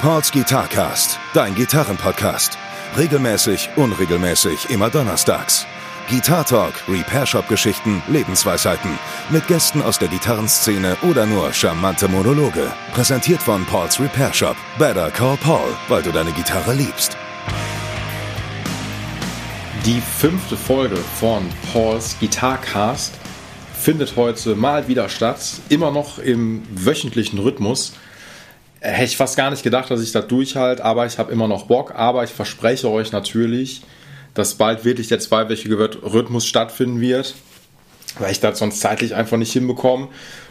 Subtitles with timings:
[0.00, 2.56] Pauls Guitarcast, dein Gitarrenpodcast.
[2.96, 5.66] Regelmäßig, unregelmäßig, immer donnerstags.
[6.08, 8.98] Guitar Talk, Repair Shop Geschichten, Lebensweisheiten.
[9.28, 12.72] Mit Gästen aus der Gitarrenszene oder nur charmante Monologe.
[12.94, 14.56] Präsentiert von Pauls Repair Shop.
[14.78, 17.18] Better Call Paul, weil du deine Gitarre liebst.
[19.84, 23.12] Die fünfte Folge von Pauls Guitarcast
[23.78, 25.60] findet heute mal wieder statt.
[25.68, 27.92] Immer noch im wöchentlichen Rhythmus.
[28.80, 31.66] Hätte ich fast gar nicht gedacht, dass ich das durchhalte, aber ich habe immer noch
[31.66, 31.94] Bock.
[31.94, 33.82] Aber ich verspreche euch natürlich,
[34.34, 37.34] dass bald wirklich der zweiwöchige Rhythmus stattfinden wird,
[38.18, 40.08] weil ich das sonst zeitlich einfach nicht hinbekomme.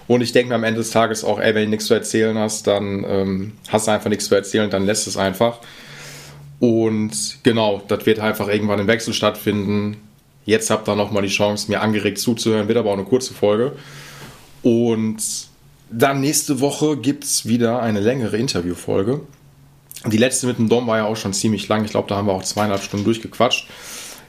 [0.07, 2.37] Und ich denke mir am Ende des Tages auch, ey, wenn du nichts zu erzählen
[2.37, 5.59] hast, dann ähm, hast du einfach nichts zu erzählen, dann lässt es einfach.
[6.59, 9.97] Und genau, das wird einfach irgendwann im Wechsel stattfinden.
[10.45, 13.73] Jetzt habt ihr nochmal die Chance, mir angeregt zuzuhören, wird aber auch eine kurze Folge.
[14.61, 15.17] Und
[15.91, 19.21] dann nächste Woche gibt es wieder eine längere Interviewfolge.
[20.05, 21.83] Die letzte mit dem Dom war ja auch schon ziemlich lang.
[21.83, 23.67] Ich glaube, da haben wir auch zweieinhalb Stunden durchgequatscht.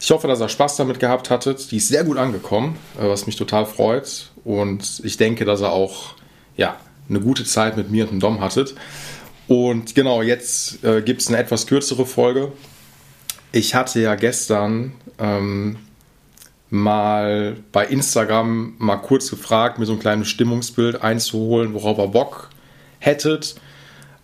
[0.00, 1.70] Ich hoffe, dass ihr Spaß damit gehabt hattet.
[1.70, 4.30] Die ist sehr gut angekommen, äh, was mich total freut.
[4.44, 6.14] Und ich denke, dass ihr auch
[6.56, 6.76] ja,
[7.08, 8.74] eine gute Zeit mit mir und dem Dom hattet.
[9.46, 12.52] Und genau, jetzt äh, gibt es eine etwas kürzere Folge.
[13.52, 15.76] Ich hatte ja gestern ähm,
[16.70, 22.50] mal bei Instagram mal kurz gefragt, mir so ein kleines Stimmungsbild einzuholen, worauf ihr Bock
[23.00, 23.56] hättet,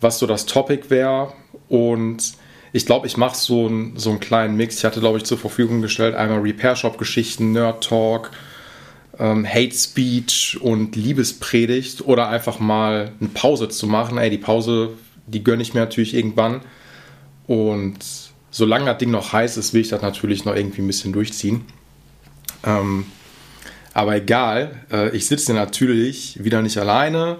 [0.00, 1.32] was so das Topic wäre.
[1.68, 2.34] Und
[2.72, 4.78] ich glaube, ich mache so, ein, so einen kleinen Mix.
[4.78, 8.30] Ich hatte, glaube ich, zur Verfügung gestellt einmal Repair Shop Geschichten, Nerd Talk,
[9.18, 14.18] ähm, Hate Speech und Liebespredigt oder einfach mal eine Pause zu machen.
[14.18, 14.90] Ey, die Pause,
[15.26, 16.60] die gönne ich mir natürlich irgendwann.
[17.46, 17.98] Und
[18.50, 21.64] solange das Ding noch heiß ist, will ich das natürlich noch irgendwie ein bisschen durchziehen.
[22.66, 23.06] Ähm,
[23.94, 27.38] aber egal, äh, ich sitze natürlich wieder nicht alleine.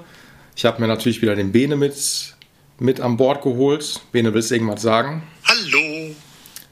[0.57, 2.35] Ich habe mir natürlich wieder den Bene mit,
[2.79, 4.01] mit an Bord geholt.
[4.13, 5.23] Bene, willst du irgendwas sagen?
[5.45, 6.15] Hallo.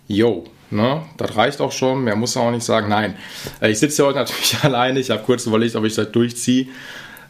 [0.09, 1.03] Jo, ne?
[1.19, 2.05] Das reicht auch schon.
[2.05, 2.89] Mehr muss er auch nicht sagen.
[2.89, 3.17] Nein,
[3.61, 5.01] äh, ich sitze heute natürlich alleine.
[5.01, 6.69] Ich habe kurz überlegt, ob ich das durchziehe.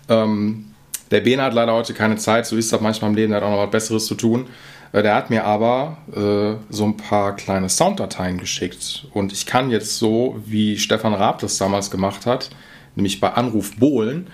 [0.09, 0.67] Ähm,
[1.11, 2.47] der Bene hat leider heute keine Zeit.
[2.47, 3.33] So ist das manchmal im Leben.
[3.33, 4.47] Der hat auch noch was Besseres zu tun.
[4.95, 9.07] Äh, der hat mir aber äh, so ein paar kleine Sounddateien geschickt.
[9.13, 12.51] Und ich kann jetzt so, wie Stefan Raab das damals gemacht hat,
[12.95, 14.29] nämlich bei Anruf Bohlen,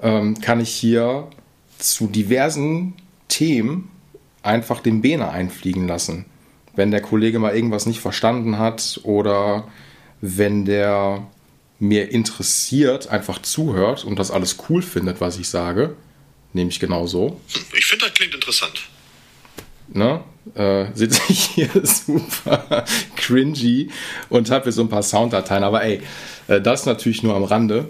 [0.00, 1.28] ähm, kann ich hier
[1.78, 2.94] zu diversen
[3.28, 3.90] Themen
[4.42, 6.24] einfach den Bene einfliegen lassen.
[6.74, 9.68] Wenn der Kollege mal irgendwas nicht verstanden hat oder
[10.22, 11.26] wenn der
[11.78, 15.96] mir interessiert, einfach zuhört und das alles cool findet, was ich sage,
[16.54, 17.40] nehme ich genau so.
[17.76, 18.88] Ich finde, das klingt interessant
[19.94, 20.20] ne,
[20.54, 22.84] äh, sitze ich hier super
[23.16, 23.90] cringy
[24.28, 25.64] und habe hier so ein paar Sounddateien.
[25.64, 26.00] Aber ey,
[26.48, 27.88] äh, das natürlich nur am Rande.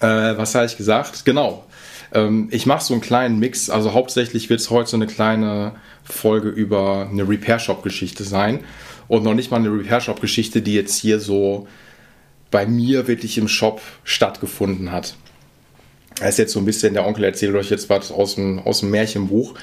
[0.00, 1.24] Äh, was habe ich gesagt?
[1.24, 1.64] Genau.
[2.12, 3.70] Ähm, ich mache so einen kleinen Mix.
[3.70, 5.72] Also hauptsächlich wird es heute so eine kleine
[6.04, 8.60] Folge über eine Repair-Shop-Geschichte sein.
[9.08, 11.66] Und noch nicht mal eine Repair-Shop-Geschichte, die jetzt hier so
[12.50, 15.16] bei mir wirklich im Shop stattgefunden hat.
[16.18, 18.80] Das ist jetzt so ein bisschen, der Onkel erzählt euch jetzt was aus dem, aus
[18.80, 19.54] dem Märchenbuch.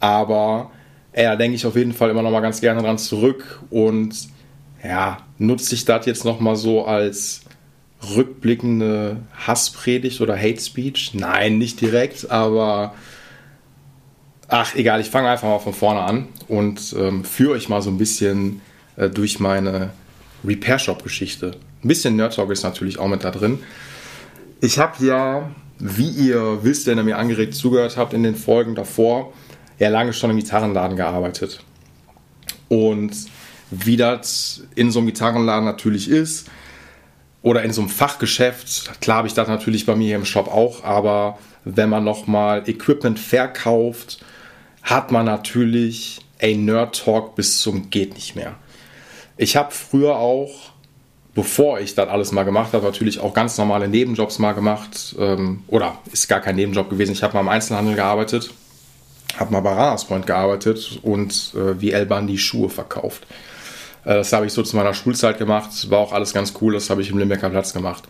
[0.00, 0.70] Aber
[1.12, 4.28] ey, da denke ich auf jeden Fall immer noch mal ganz gerne dran zurück und
[4.84, 7.42] ja, nutze ich das jetzt noch mal so als
[8.16, 11.12] rückblickende Hasspredigt oder Hate Speech?
[11.14, 12.94] Nein, nicht direkt, aber
[14.48, 17.90] ach, egal, ich fange einfach mal von vorne an und ähm, führe euch mal so
[17.90, 18.60] ein bisschen
[18.96, 19.90] äh, durch meine
[20.44, 21.52] Repair Shop Geschichte.
[21.84, 23.60] Ein bisschen Nerd Talk ist natürlich auch mit da drin.
[24.60, 28.74] Ich habe ja, wie ihr wisst, wenn ihr mir angeregt zugehört habt in den Folgen
[28.74, 29.32] davor,
[29.82, 31.60] ja lange schon im Gitarrenladen gearbeitet.
[32.68, 33.12] Und
[33.70, 36.48] wie das in so einem Gitarrenladen natürlich ist,
[37.42, 40.46] oder in so einem Fachgeschäft, klar habe ich das natürlich bei mir hier im Shop
[40.46, 44.24] auch, aber wenn man nochmal Equipment verkauft,
[44.82, 48.54] hat man natürlich ein Nerd Talk bis zum geht nicht mehr.
[49.36, 50.70] Ich habe früher auch,
[51.34, 55.16] bevor ich das alles mal gemacht habe, natürlich auch ganz normale Nebenjobs mal gemacht.
[55.18, 57.12] Ähm, oder ist gar kein Nebenjob gewesen.
[57.12, 58.52] Ich habe mal im Einzelhandel gearbeitet
[59.38, 63.26] habe mal bei Ranas Point gearbeitet und äh, wie El Bandi Schuhe verkauft.
[64.04, 66.90] Äh, das habe ich so zu meiner Schulzeit gemacht, war auch alles ganz cool, das
[66.90, 68.04] habe ich im Limbecker Platz gemacht.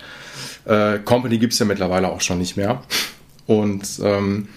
[0.65, 2.83] Äh, Company gibt es ja mittlerweile auch schon nicht mehr.
[3.47, 4.49] Und ähm,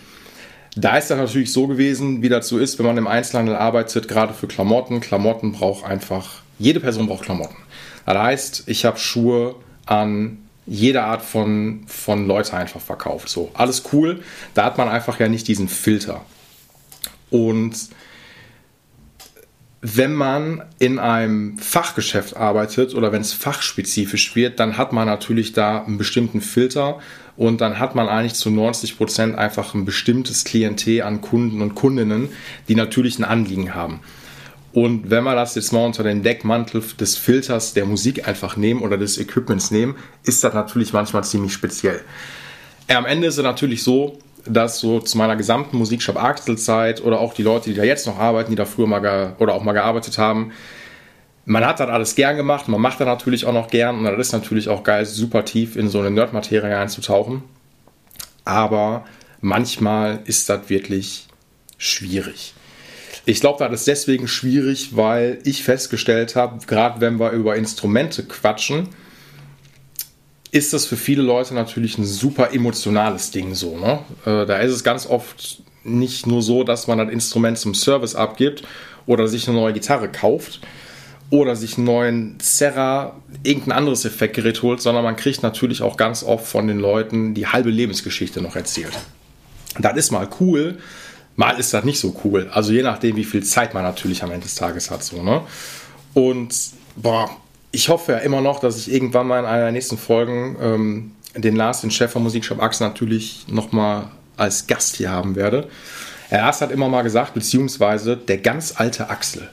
[0.75, 4.07] da ist dann natürlich so gewesen, wie das so ist, wenn man im Einzelhandel arbeitet,
[4.07, 4.99] gerade für Klamotten.
[4.99, 7.55] Klamotten braucht einfach, jede Person braucht Klamotten.
[8.05, 13.29] Das heißt, ich habe Schuhe an jede Art von, von Leute einfach verkauft.
[13.29, 14.21] So, alles cool.
[14.53, 16.21] Da hat man einfach ja nicht diesen Filter.
[17.35, 17.89] Und
[19.81, 25.51] wenn man in einem Fachgeschäft arbeitet oder wenn es fachspezifisch wird, dann hat man natürlich
[25.51, 26.99] da einen bestimmten Filter
[27.35, 31.75] und dann hat man eigentlich zu 90 Prozent einfach ein bestimmtes Klientel an Kunden und
[31.75, 32.29] Kundinnen,
[32.69, 33.99] die natürlich ein Anliegen haben.
[34.71, 38.81] Und wenn wir das jetzt mal unter den Deckmantel des Filters der Musik einfach nehmen
[38.81, 41.99] oder des Equipments nehmen, ist das natürlich manchmal ziemlich speziell.
[42.87, 47.33] Am Ende ist es natürlich so, dass so zu meiner gesamten Musikshop Axel-Zeit oder auch
[47.33, 50.17] die Leute, die da jetzt noch arbeiten, die da früher mal oder auch mal gearbeitet
[50.17, 50.51] haben,
[51.45, 54.27] man hat das alles gern gemacht, man macht das natürlich auch noch gern und das
[54.27, 57.43] ist natürlich auch geil, super tief in so eine Nerd-Materie einzutauchen.
[58.43, 59.05] Aber
[59.41, 61.27] manchmal ist das wirklich
[61.77, 62.53] schwierig.
[63.25, 68.23] Ich glaube, das ist deswegen schwierig, weil ich festgestellt habe, gerade wenn wir über Instrumente
[68.23, 68.89] quatschen,
[70.55, 73.77] ist das für viele Leute natürlich ein super emotionales Ding so.
[73.77, 73.99] Ne?
[74.25, 78.15] Äh, da ist es ganz oft nicht nur so, dass man das Instrument zum Service
[78.15, 78.63] abgibt
[79.05, 80.61] oder sich eine neue Gitarre kauft
[81.29, 86.23] oder sich einen neuen Serra, irgendein anderes Effektgerät holt, sondern man kriegt natürlich auch ganz
[86.23, 88.93] oft von den Leuten die halbe Lebensgeschichte noch erzählt.
[89.77, 90.77] Das ist mal cool,
[91.35, 92.49] mal ist das nicht so cool.
[92.53, 95.03] Also je nachdem, wie viel Zeit man natürlich am Ende des Tages hat.
[95.03, 95.41] So, ne?
[96.13, 96.55] Und
[96.95, 97.29] boah,
[97.75, 101.11] ich hoffe ja immer noch, dass ich irgendwann mal in einer der nächsten Folgen ähm,
[101.35, 104.07] den Lars, den Chef vom Musikshop Axel, natürlich nochmal
[104.37, 105.67] als Gast hier haben werde.
[106.29, 109.49] Er Lars hat immer mal gesagt, beziehungsweise der ganz alte Axel.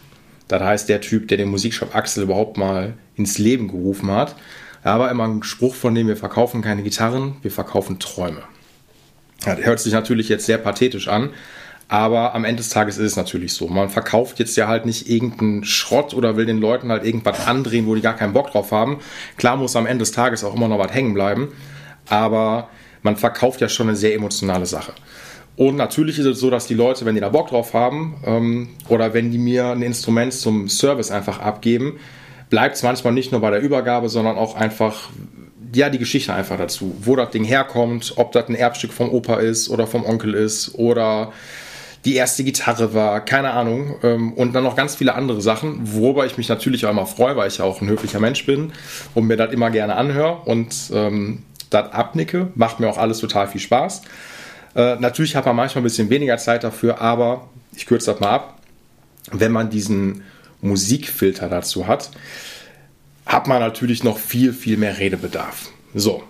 [0.49, 4.37] Das heißt, der Typ, der den Musikshop Axel überhaupt mal ins Leben gerufen hat.
[4.85, 8.43] Er war immer ein Spruch von dem, wir verkaufen keine Gitarren, wir verkaufen Träume.
[9.45, 11.31] Das hört sich natürlich jetzt sehr pathetisch an,
[11.88, 13.69] aber am Ende des Tages ist es natürlich so.
[13.69, 17.87] Man verkauft jetzt ja halt nicht irgendeinen Schrott oder will den Leuten halt irgendwas andrehen,
[17.87, 18.99] wo die gar keinen Bock drauf haben.
[19.37, 21.52] Klar muss am Ende des Tages auch immer noch was hängen bleiben,
[22.08, 22.69] aber
[23.02, 24.93] man verkauft ja schon eine sehr emotionale Sache.
[25.56, 28.69] Und natürlich ist es so, dass die Leute, wenn die da Bock drauf haben ähm,
[28.88, 31.99] oder wenn die mir ein Instrument zum Service einfach abgeben,
[32.49, 35.11] bleibt es manchmal nicht nur bei der Übergabe, sondern auch einfach,
[35.75, 36.94] ja, die Geschichte einfach dazu.
[37.00, 40.75] Wo das Ding herkommt, ob das ein Erbstück vom Opa ist oder vom Onkel ist
[40.75, 41.32] oder
[42.04, 43.96] die erste Gitarre war, keine Ahnung.
[44.02, 47.37] Ähm, und dann noch ganz viele andere Sachen, worüber ich mich natürlich auch immer freue,
[47.37, 48.72] weil ich ja auch ein höflicher Mensch bin
[49.14, 52.49] und mir das immer gerne anhöre und ähm, das abnicke.
[52.54, 54.02] Macht mir auch alles total viel Spaß.
[54.75, 58.31] Äh, natürlich hat man manchmal ein bisschen weniger Zeit dafür, aber ich kürze das mal
[58.31, 58.58] ab.
[59.31, 60.22] Wenn man diesen
[60.60, 62.10] Musikfilter dazu hat,
[63.26, 65.70] hat man natürlich noch viel, viel mehr Redebedarf.
[65.94, 66.25] So,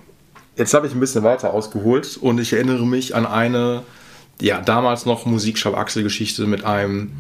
[0.57, 3.83] jetzt habe ich ein bisschen weiter ausgeholt und ich erinnere mich an eine
[4.43, 7.13] ja, damals noch Musikshop Axel Geschichte mit einem,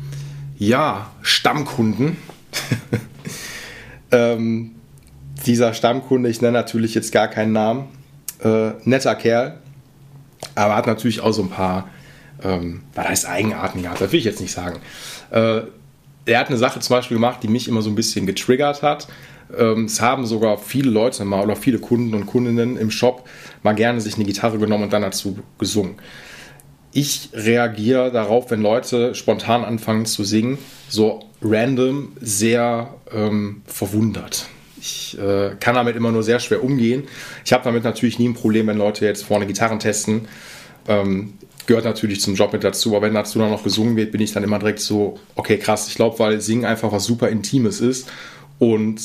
[0.59, 2.17] ja, Stammkunden.
[4.11, 4.73] ähm,
[5.47, 7.85] dieser Stammkunde, ich nenne natürlich jetzt gar keinen Namen,
[8.43, 9.59] äh, netter Kerl,
[10.57, 11.89] aber hat natürlich auch so ein paar,
[12.43, 14.81] ähm, was heißt Eigenarten gehabt, das will ich jetzt nicht sagen.
[15.31, 15.63] Äh,
[16.25, 19.07] er hat eine Sache zum Beispiel gemacht, die mich immer so ein bisschen getriggert hat.
[19.57, 23.29] Ähm, es haben sogar viele Leute mal oder viele Kunden und Kundinnen im Shop
[23.63, 25.97] mal gerne sich eine Gitarre genommen und dann dazu gesungen
[26.93, 30.59] ich reagiere darauf, wenn Leute spontan anfangen zu singen,
[30.89, 34.47] so random, sehr ähm, verwundert.
[34.81, 37.05] Ich äh, kann damit immer nur sehr schwer umgehen.
[37.44, 40.29] Ich habe damit natürlich nie ein Problem, wenn Leute jetzt vorne Gitarren testen.
[40.89, 41.35] Ähm,
[41.67, 44.33] gehört natürlich zum Job mit dazu, aber wenn dazu dann noch gesungen wird, bin ich
[44.33, 45.88] dann immer direkt so, okay, krass.
[45.88, 48.11] Ich glaube, weil Singen einfach was super Intimes ist
[48.59, 49.00] und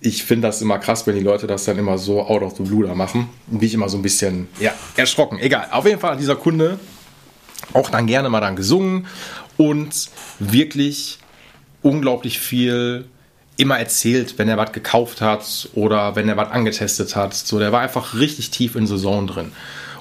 [0.00, 2.62] ich finde das immer krass, wenn die Leute das dann immer so out of the
[2.62, 3.28] blue da machen.
[3.48, 5.38] Bin ich immer so ein bisschen, ja, erschrocken.
[5.38, 5.68] Egal.
[5.72, 6.78] Auf jeden Fall, dieser Kunde
[7.72, 9.06] auch dann gerne mal dann gesungen
[9.56, 11.18] und wirklich
[11.82, 13.06] unglaublich viel
[13.56, 17.34] immer erzählt, wenn er was gekauft hat oder wenn er was angetestet hat.
[17.34, 19.52] So, der war einfach richtig tief in Saison drin.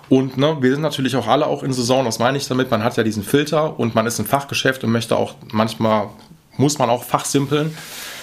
[0.08, 2.72] Und ne, wir sind natürlich auch alle auch in Saison, was meine ich damit?
[2.72, 6.08] Man hat ja diesen Filter und man ist im Fachgeschäft und möchte auch, manchmal
[6.58, 7.78] muss man auch fachsimpeln.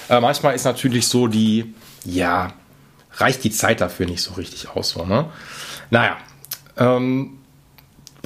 [0.09, 2.53] Äh, manchmal ist natürlich so die, ja,
[3.13, 4.91] reicht die Zeit dafür nicht so richtig aus.
[4.91, 5.27] So, ne?
[5.91, 6.17] Naja,
[6.77, 7.39] ähm,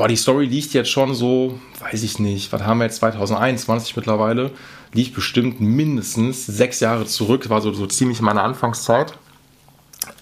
[0.01, 3.97] Boah, die Story liegt jetzt schon so, weiß ich nicht, was haben wir jetzt 2021
[3.97, 4.51] mittlerweile?
[4.95, 9.13] Liegt bestimmt mindestens sechs Jahre zurück, war so, so ziemlich meine Anfangszeit.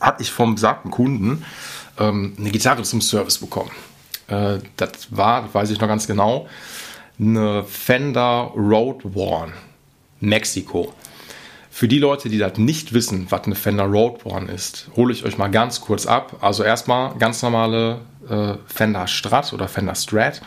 [0.00, 1.44] Hatte ich vom besagten Kunden
[1.96, 3.70] ähm, eine Gitarre zum Service bekommen.
[4.26, 6.48] Äh, das war, weiß ich noch ganz genau,
[7.20, 9.52] eine Fender Road Worn
[10.18, 10.92] Mexiko.
[11.70, 15.24] Für die Leute, die das nicht wissen, was eine Fender Road One ist, hole ich
[15.24, 16.38] euch mal ganz kurz ab.
[16.40, 20.42] Also erstmal ganz normale äh, Fender Strat oder Fender Strat,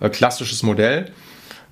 [0.00, 1.12] äh, klassisches Modell.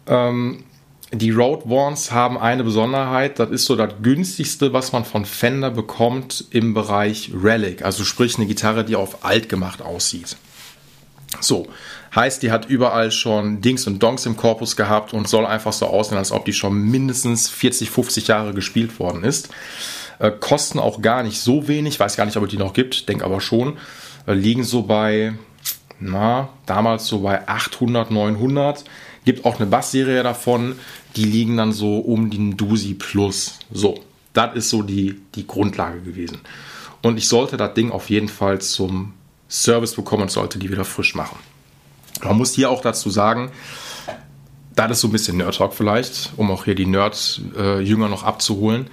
[0.06, 0.64] Ähm,
[1.12, 5.70] die Road Ones haben eine Besonderheit, das ist so das günstigste, was man von Fender
[5.70, 10.36] bekommt im Bereich Relic, also sprich eine Gitarre, die auf alt gemacht aussieht.
[11.40, 11.68] So,
[12.14, 15.86] Heißt, die hat überall schon Dings und Donks im Korpus gehabt und soll einfach so
[15.86, 19.48] aussehen, als ob die schon mindestens 40, 50 Jahre gespielt worden ist.
[20.20, 23.08] Äh, kosten auch gar nicht so wenig, weiß gar nicht, ob es die noch gibt,
[23.08, 23.78] denke aber schon.
[24.26, 25.34] Äh, liegen so bei,
[26.00, 28.84] na, damals so bei 800, 900.
[29.24, 30.76] Gibt auch eine Bassserie davon,
[31.16, 33.58] die liegen dann so um den Dusi Plus.
[33.72, 34.00] So,
[34.32, 36.38] das ist so die, die Grundlage gewesen.
[37.02, 39.14] Und ich sollte das Ding auf jeden Fall zum
[39.48, 41.38] Service bekommen und sollte die wieder frisch machen.
[42.22, 43.50] Man muss hier auch dazu sagen,
[44.74, 48.24] das ist so ein bisschen Nerd Talk vielleicht, um auch hier die Nerd-Jünger äh, noch
[48.24, 48.88] abzuholen.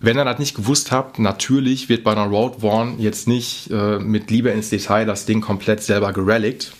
[0.00, 3.98] Wenn ihr das nicht gewusst habt, natürlich wird bei einer Road One jetzt nicht äh,
[3.98, 6.72] mit Liebe ins Detail das Ding komplett selber gerelict,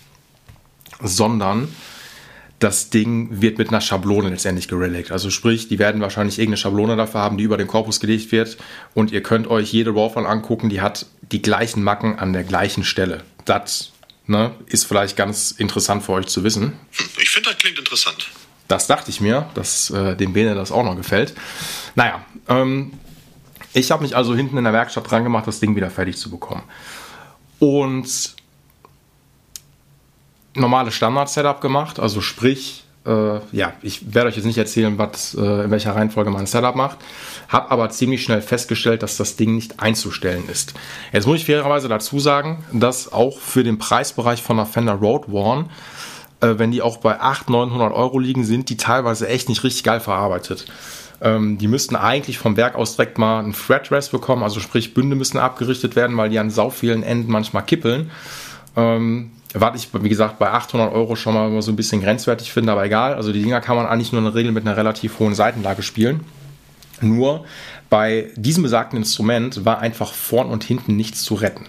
[1.03, 1.69] sondern
[2.61, 5.11] das Ding wird mit einer Schablone letztendlich gerelict.
[5.11, 8.57] Also sprich, die werden wahrscheinlich irgendeine Schablone dafür haben, die über den Korpus gelegt wird
[8.95, 12.45] und ihr könnt euch jede Road One angucken, die hat die gleichen Macken an der
[12.45, 13.25] gleichen Stelle.
[13.45, 13.93] Das
[14.27, 16.75] ne, ist vielleicht ganz interessant für euch zu wissen.
[17.21, 18.31] Ich finde, das klingt interessant.
[18.69, 21.35] Das dachte ich mir, dass äh, dem Bene das auch noch gefällt.
[21.95, 22.93] Naja, ähm,
[23.73, 26.31] ich habe mich also hinten in der Werkstatt dran gemacht, das Ding wieder fertig zu
[26.31, 26.63] bekommen.
[27.59, 28.35] Und
[30.55, 35.65] normales Standard-Setup gemacht, also sprich, äh, ja, ich werde euch jetzt nicht erzählen, was, äh,
[35.65, 36.99] in welcher Reihenfolge man ein Setup macht,
[37.49, 40.75] habe aber ziemlich schnell festgestellt, dass das Ding nicht einzustellen ist.
[41.13, 45.29] Jetzt muss ich fairerweise dazu sagen, dass auch für den Preisbereich von der Fender Road
[45.29, 45.67] One,
[46.41, 49.85] äh, wenn die auch bei 800, 900 Euro liegen, sind die teilweise echt nicht richtig
[49.85, 50.67] geil verarbeitet.
[51.21, 55.17] Ähm, die müssten eigentlich vom Werk aus direkt mal einen Threadrest bekommen, also sprich Bünde
[55.17, 58.11] müssen abgerichtet werden, weil die an sau vielen Enden manchmal kippeln.
[58.77, 62.73] Ähm, was ich, wie gesagt, bei 800 Euro schon mal so ein bisschen grenzwertig finde,
[62.73, 63.15] aber egal.
[63.15, 65.83] Also die Dinger kann man eigentlich nur in der Regel mit einer relativ hohen Seitenlage
[65.83, 66.21] spielen.
[67.01, 67.45] Nur
[67.89, 71.65] bei diesem besagten Instrument war einfach vorn und hinten nichts zu retten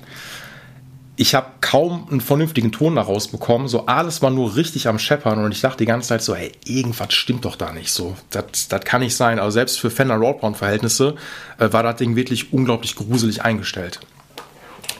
[1.19, 3.67] ich habe kaum einen vernünftigen Ton daraus bekommen.
[3.67, 6.53] So alles war nur richtig am Scheppern und ich dachte die ganze Zeit so, hey,
[6.63, 8.15] irgendwas stimmt doch da nicht so.
[8.29, 9.37] Das, kann nicht sein.
[9.37, 11.15] Also selbst für Fender Roadbound-Verhältnisse
[11.57, 13.99] äh, war das Ding wirklich unglaublich gruselig eingestellt.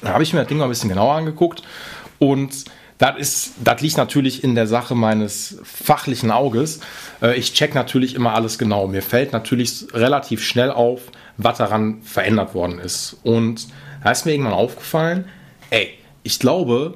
[0.02, 1.64] Da habe ich mir das Ding mal ein bisschen genauer angeguckt
[2.20, 2.66] und
[2.98, 6.82] das, ist, das liegt natürlich in der Sache meines fachlichen Auges.
[7.22, 8.88] Äh, ich check natürlich immer alles genau.
[8.88, 11.00] Mir fällt natürlich relativ schnell auf,
[11.38, 13.16] was daran verändert worden ist.
[13.24, 13.70] Und
[14.04, 15.24] da ist mir irgendwann aufgefallen,
[15.70, 16.96] ey, ich glaube,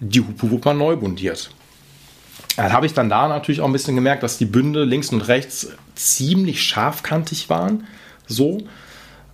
[0.00, 1.50] die Hupe wurde mal neu bundiert.
[2.56, 5.20] Dann habe ich dann da natürlich auch ein bisschen gemerkt, dass die Bünde links und
[5.22, 7.86] rechts ziemlich scharfkantig waren.
[8.26, 8.58] So.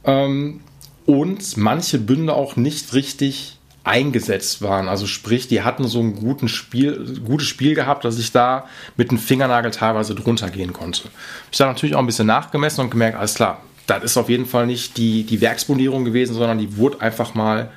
[0.05, 0.61] Ähm,
[1.07, 4.89] und manche Bünde auch nicht richtig eingesetzt waren.
[4.89, 9.11] Also sprich, die hatten so ein guten Spiel, gutes Spiel gehabt, dass ich da mit
[9.11, 11.09] dem Fingernagel teilweise drunter gehen konnte.
[11.53, 14.47] Ich habe natürlich auch ein bisschen nachgemessen und gemerkt, alles klar, das ist auf jeden
[14.47, 17.71] Fall nicht die, die Werksbundierung gewesen, sondern die wurde einfach mal,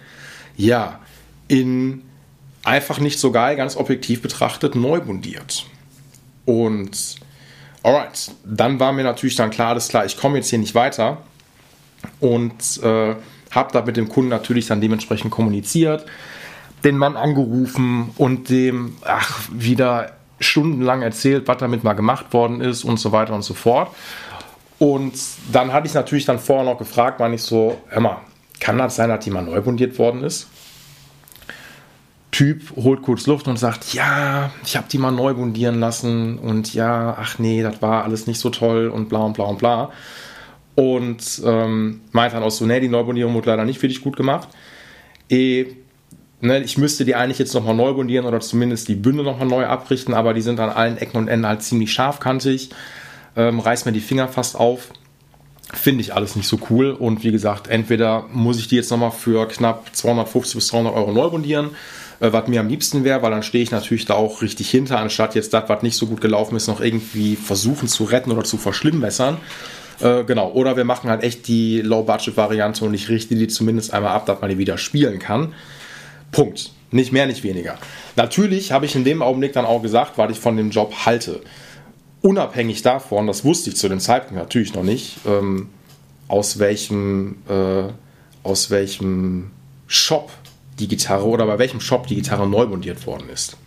[0.55, 1.01] ja,
[1.47, 2.03] in
[2.63, 5.65] einfach nicht so geil, ganz objektiv betrachtet, neu bundiert.
[6.45, 7.15] Und
[7.83, 11.17] alright, dann war mir natürlich dann klar, alles klar, ich komme jetzt hier nicht weiter
[12.19, 13.15] und äh,
[13.51, 16.05] habe da mit dem Kunden natürlich dann dementsprechend kommuniziert,
[16.83, 22.83] den Mann angerufen und dem ach, wieder stundenlang erzählt, was damit mal gemacht worden ist
[22.83, 23.89] und so weiter und so fort.
[24.79, 25.13] Und
[25.51, 28.21] dann hatte ich natürlich dann vorher noch gefragt, war ich so, Emma,
[28.59, 30.47] kann das sein, dass die mal neu bundiert worden ist?
[32.37, 36.71] Typ holt kurz Luft und sagt, ja, ich habe die mal neu bundieren lassen und
[36.71, 39.89] ja, ach nee, das war alles nicht so toll und bla und bla und bla.
[40.75, 44.15] Und ähm, meint dann auch so, nee, die Neubundierung wurde leider nicht für dich gut
[44.15, 44.49] gemacht.
[45.31, 45.65] E,
[46.39, 49.65] ne, ich müsste die eigentlich jetzt nochmal neu bundieren oder zumindest die Bünde nochmal neu
[49.65, 52.69] abrichten, aber die sind an allen Ecken und Enden halt ziemlich scharfkantig.
[53.35, 54.91] Ähm, reißt mir die Finger fast auf.
[55.73, 56.91] Finde ich alles nicht so cool.
[56.91, 61.11] Und wie gesagt, entweder muss ich die jetzt nochmal für knapp 250 bis 300 Euro
[61.11, 61.71] neu bundieren
[62.19, 64.99] äh, was mir am liebsten wäre, weil dann stehe ich natürlich da auch richtig hinter,
[64.99, 68.43] anstatt jetzt das, was nicht so gut gelaufen ist, noch irgendwie versuchen zu retten oder
[68.43, 69.37] zu verschlimmbessern.
[69.99, 74.13] Äh, genau, oder wir machen halt echt die Low-Budget-Variante und ich richte die zumindest einmal
[74.13, 75.53] ab, dass man die wieder spielen kann.
[76.31, 76.71] Punkt.
[76.89, 77.77] Nicht mehr, nicht weniger.
[78.15, 81.41] Natürlich habe ich in dem Augenblick dann auch gesagt, was ich von dem Job halte.
[82.21, 85.69] Unabhängig davon, das wusste ich zu dem Zeitpunkt natürlich noch nicht, ähm,
[86.29, 87.91] aus welchem, äh,
[88.43, 89.51] aus welchem
[89.87, 90.31] Shop
[90.79, 93.57] die Gitarre oder bei welchem Shop die Gitarre neu montiert worden ist.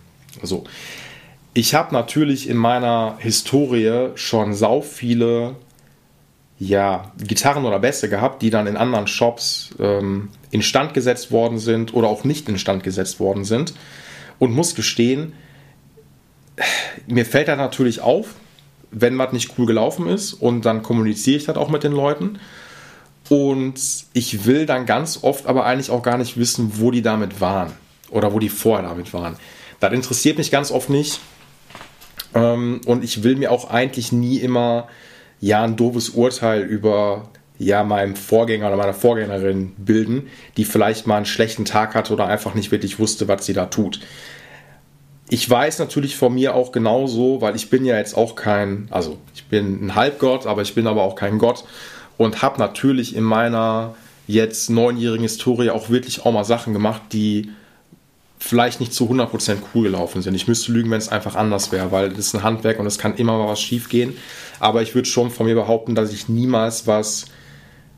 [0.41, 0.63] Also,
[1.53, 5.55] ich habe natürlich in meiner Historie schon sau viele
[6.59, 11.93] ja, Gitarren oder Bässe gehabt, die dann in anderen Shops ähm, instand gesetzt worden sind
[11.93, 13.73] oder auch nicht instand gesetzt worden sind.
[14.37, 15.33] Und muss gestehen,
[17.07, 18.35] mir fällt da natürlich auf,
[18.91, 22.39] wenn was nicht cool gelaufen ist und dann kommuniziere ich das auch mit den Leuten.
[23.31, 23.79] Und
[24.11, 27.71] ich will dann ganz oft aber eigentlich auch gar nicht wissen, wo die damit waren
[28.09, 29.37] oder wo die vorher damit waren.
[29.79, 31.21] Das interessiert mich ganz oft nicht.
[32.35, 34.89] Ähm, und ich will mir auch eigentlich nie immer
[35.39, 41.15] ja ein doofes Urteil über ja meinem Vorgänger oder meiner Vorgängerin bilden, die vielleicht mal
[41.15, 44.01] einen schlechten Tag hatte oder einfach nicht wirklich wusste, was sie da tut.
[45.29, 49.19] Ich weiß natürlich von mir auch genauso, weil ich bin ja jetzt auch kein, also
[49.33, 51.63] ich bin ein Halbgott, aber ich bin aber auch kein Gott
[52.21, 53.95] und habe natürlich in meiner
[54.27, 57.49] jetzt neunjährigen Historie auch wirklich auch mal Sachen gemacht, die
[58.37, 60.35] vielleicht nicht zu 100% cool gelaufen sind.
[60.35, 62.99] Ich müsste lügen, wenn es einfach anders wäre, weil das ist ein Handwerk und es
[62.99, 64.13] kann immer mal was schief gehen.
[64.59, 67.25] Aber ich würde schon von mir behaupten, dass ich niemals was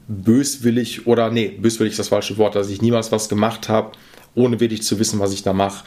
[0.07, 3.91] böswillig oder nee, böswillig ist das falsche Wort, dass ich niemals was gemacht habe,
[4.35, 5.83] ohne wirklich zu wissen, was ich da mache.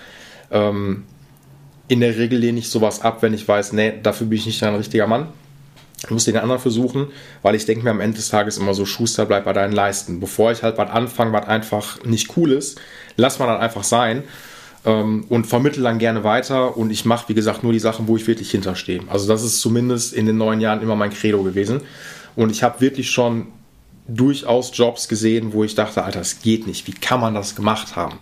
[0.50, 1.04] Ähm,
[1.88, 4.62] in der Regel lehne ich sowas ab, wenn ich weiß, nee, dafür bin ich nicht
[4.62, 5.28] ein richtiger Mann.
[6.04, 7.08] Ich muss den anderen versuchen,
[7.42, 10.20] weil ich denke mir am Ende des Tages immer so, Schuster, bleib bei deinen Leisten.
[10.20, 12.78] Bevor ich halt was anfange, was einfach nicht cool ist,
[13.16, 14.24] lass mal dann einfach sein
[14.84, 18.16] ähm, und vermittle dann gerne weiter und ich mache, wie gesagt, nur die Sachen, wo
[18.16, 19.00] ich wirklich hinterstehe.
[19.08, 21.80] Also das ist zumindest in den neun Jahren immer mein Credo gewesen.
[22.36, 23.46] Und ich habe wirklich schon
[24.06, 26.86] durchaus Jobs gesehen, wo ich dachte, Alter, das geht nicht.
[26.86, 28.18] Wie kann man das gemacht haben?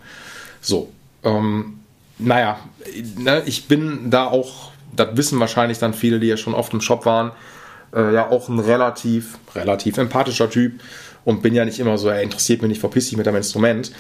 [0.60, 0.90] So,
[1.24, 1.80] ähm,
[2.18, 2.58] naja,
[3.18, 6.80] ne, ich bin da auch, das wissen wahrscheinlich dann viele, die ja schon oft im
[6.80, 7.32] Shop waren,
[7.94, 10.80] äh, ja auch ein relativ, relativ empathischer Typ
[11.24, 13.92] und bin ja nicht immer so, er interessiert mich nicht, verpiss dich mit dem Instrument.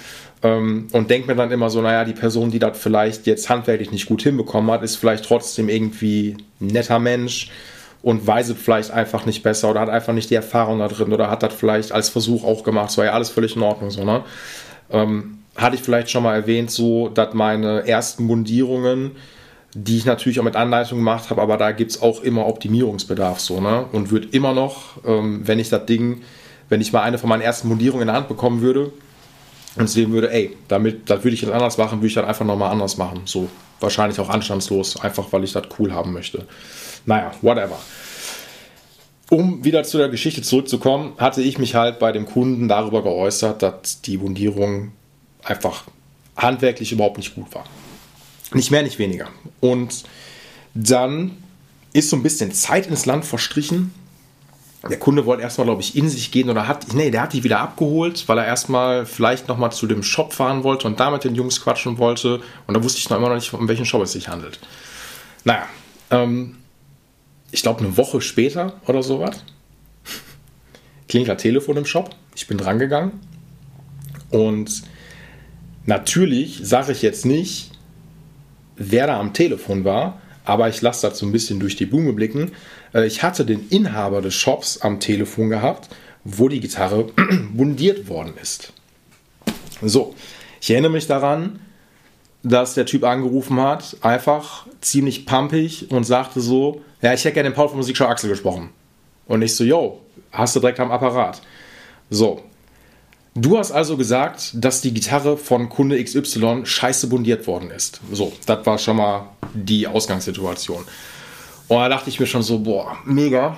[0.42, 3.90] Ähm, und denke mir dann immer so, naja, die Person, die das vielleicht jetzt handwerklich
[3.90, 7.50] nicht gut hinbekommen hat, ist vielleicht trotzdem irgendwie ein netter Mensch
[8.02, 11.12] und weiß es vielleicht einfach nicht besser oder hat einfach nicht die Erfahrung da drin
[11.12, 12.90] oder hat das vielleicht als Versuch auch gemacht.
[12.90, 14.22] Es war ja alles völlig in Ordnung so, ne?
[14.90, 19.12] Ähm, hatte ich vielleicht schon mal erwähnt, so, dass meine ersten Mundierungen,
[19.74, 23.40] die ich natürlich auch mit Anleitung gemacht habe, aber da gibt es auch immer Optimierungsbedarf,
[23.40, 23.84] so, ne?
[23.92, 26.22] Und wird immer noch, ähm, wenn ich das Ding,
[26.68, 28.92] wenn ich mal eine von meinen ersten Mundierungen in der Hand bekommen würde
[29.76, 32.44] und sehen würde, ey, damit, das würde ich jetzt anders machen, würde ich dann einfach
[32.44, 33.22] nochmal anders machen.
[33.24, 33.48] So,
[33.80, 36.46] wahrscheinlich auch anstandslos, einfach weil ich das cool haben möchte.
[37.04, 37.78] Naja, whatever.
[39.30, 43.62] Um wieder zu der Geschichte zurückzukommen, hatte ich mich halt bei dem Kunden darüber geäußert,
[43.62, 44.92] dass die Wundierung
[45.42, 45.84] einfach
[46.36, 47.64] handwerklich überhaupt nicht gut war.
[48.52, 49.28] Nicht mehr, nicht weniger.
[49.60, 50.04] Und
[50.74, 51.36] dann
[51.92, 53.94] ist so ein bisschen Zeit ins Land verstrichen.
[54.88, 57.42] Der Kunde wollte erstmal, glaube ich, in sich gehen oder hat, nee, der hat die
[57.42, 61.24] wieder abgeholt, weil er erstmal vielleicht nochmal zu dem Shop fahren wollte und da mit
[61.24, 62.42] den Jungs quatschen wollte.
[62.66, 64.58] Und da wusste ich noch immer noch nicht, um welchen Shop es sich handelt.
[65.44, 65.66] Naja,
[66.10, 66.56] ähm,
[67.50, 69.42] ich glaube eine Woche später oder sowas,
[71.08, 72.10] klingelt das Telefon im Shop.
[72.34, 73.12] Ich bin drangegangen
[74.30, 74.82] und
[75.86, 77.72] Natürlich sage ich jetzt nicht,
[78.76, 82.52] wer da am Telefon war, aber ich lasse dazu ein bisschen durch die Blume blicken.
[82.92, 85.88] Äh, ich hatte den Inhaber des Shops am Telefon gehabt,
[86.24, 87.06] wo die Gitarre
[87.52, 88.72] bundiert worden ist.
[89.82, 90.14] So,
[90.60, 91.60] ich erinnere mich daran,
[92.42, 97.50] dass der Typ angerufen hat, einfach ziemlich pumpig und sagte so, ja, ich hätte gerne
[97.50, 98.70] den Paul von Musikshow Axel gesprochen.
[99.26, 101.40] Und ich so, yo, hast du direkt am Apparat.
[102.10, 102.42] So,
[103.36, 108.00] Du hast also gesagt, dass die Gitarre von Kunde XY scheiße bundiert worden ist.
[108.12, 110.84] So, das war schon mal die Ausgangssituation.
[111.66, 113.56] Und da dachte ich mir schon so, boah, mega.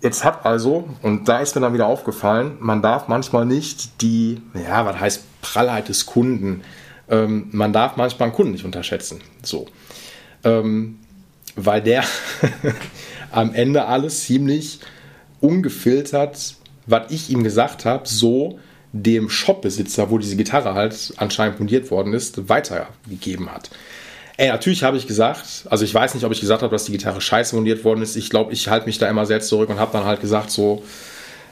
[0.00, 4.40] Jetzt hat also, und da ist mir dann wieder aufgefallen, man darf manchmal nicht die,
[4.54, 6.62] ja, was heißt Prallheit des Kunden,
[7.10, 9.20] ähm, man darf manchmal einen Kunden nicht unterschätzen.
[9.42, 9.66] So.
[10.42, 11.00] Ähm,
[11.54, 12.04] weil der
[13.30, 14.80] am Ende alles ziemlich
[15.40, 16.54] ungefiltert,
[16.86, 18.58] was ich ihm gesagt habe, so
[18.92, 23.70] dem Shopbesitzer, wo diese Gitarre halt anscheinend fundiert worden ist, weitergegeben hat.
[24.36, 26.92] Ey, natürlich habe ich gesagt, also ich weiß nicht, ob ich gesagt habe, dass die
[26.92, 28.16] Gitarre scheiße fundiert worden ist.
[28.16, 30.84] Ich glaube, ich halte mich da immer selbst zurück und habe dann halt gesagt, so,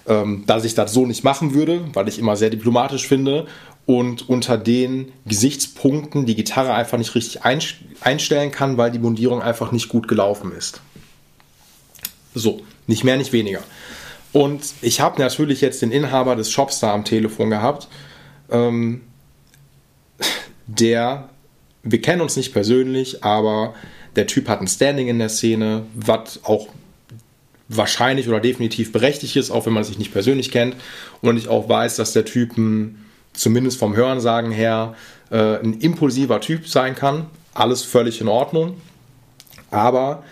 [0.07, 3.46] ähm, dass ich das so nicht machen würde, weil ich immer sehr diplomatisch finde
[3.87, 9.72] und unter den Gesichtspunkten die Gitarre einfach nicht richtig einstellen kann, weil die Mundierung einfach
[9.72, 10.81] nicht gut gelaufen ist.
[12.35, 13.61] So, nicht mehr, nicht weniger.
[14.37, 17.88] Und ich habe natürlich jetzt den Inhaber des Shops da am Telefon gehabt,
[18.51, 19.01] ähm,
[20.66, 21.31] der,
[21.83, 23.72] wir kennen uns nicht persönlich, aber
[24.14, 26.68] der Typ hat ein Standing in der Szene, was auch
[27.68, 30.77] wahrscheinlich oder definitiv berechtigt ist, auch wenn man sich nicht persönlich kennt.
[31.22, 34.96] Und ich auch weiß, dass der Typ ein, zumindest vom Hörensagen her
[35.31, 37.25] äh, ein impulsiver Typ sein kann.
[37.55, 38.77] Alles völlig in Ordnung.
[39.70, 40.25] Aber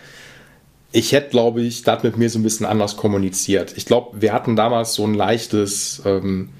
[0.94, 3.74] ich hätte, glaube ich, das mit mir so ein bisschen anders kommuniziert.
[3.76, 6.50] Ich glaube, wir hatten damals so ein leichtes ähm,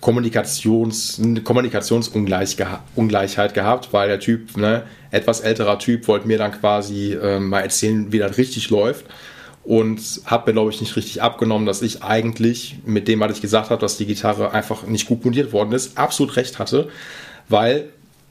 [0.00, 7.50] Kommunikations, Kommunikationsungleichheit gehabt, weil der Typ, ne, etwas älterer Typ, wollte mir dann quasi ähm,
[7.50, 9.04] mal erzählen, wie das richtig läuft.
[9.62, 13.42] Und habe mir, glaube ich, nicht richtig abgenommen, dass ich eigentlich mit dem, was ich
[13.42, 16.88] gesagt habe, dass die Gitarre einfach nicht gut montiert worden ist, absolut recht hatte,
[17.50, 17.90] weil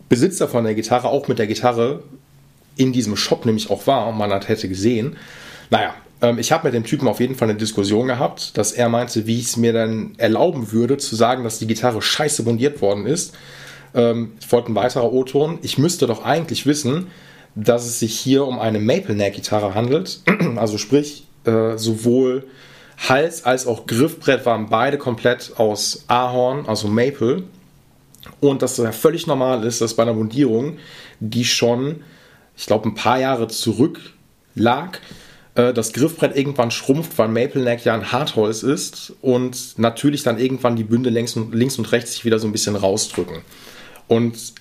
[0.10, 2.01] Besitzer von der Gitarre auch mit der Gitarre
[2.78, 5.16] in diesem Shop nämlich auch war und man das hätte gesehen.
[5.70, 8.90] Naja, ähm, ich habe mit dem Typen auf jeden Fall eine Diskussion gehabt, dass er
[8.90, 12.82] meinte, wie ich es mir dann erlauben würde, zu sagen, dass die Gitarre scheiße bundiert
[12.82, 13.36] worden ist.
[13.94, 15.60] Ähm, folgt ein weiterer O-Ton.
[15.62, 17.08] Ich müsste doch eigentlich wissen,
[17.56, 20.20] dass es sich hier um eine Maple Neck Gitarre handelt.
[20.58, 22.46] Also sprich, äh, sowohl
[22.98, 27.44] Hals als auch Griffbrett waren beide komplett aus Ahorn, also Maple.
[28.40, 30.78] Und dass es ja völlig normal ist, dass bei einer Bundierung,
[31.20, 32.04] die schon,
[32.58, 34.00] ich glaube, ein paar Jahre zurück
[34.56, 35.00] lag,
[35.56, 40.38] äh, das Griffbrett irgendwann schrumpft, weil Maple Neck ja ein Hartholz ist und natürlich dann
[40.38, 43.41] irgendwann die Bünde links und, links und rechts sich wieder so ein bisschen rausdrücken.
[44.08, 44.54] Und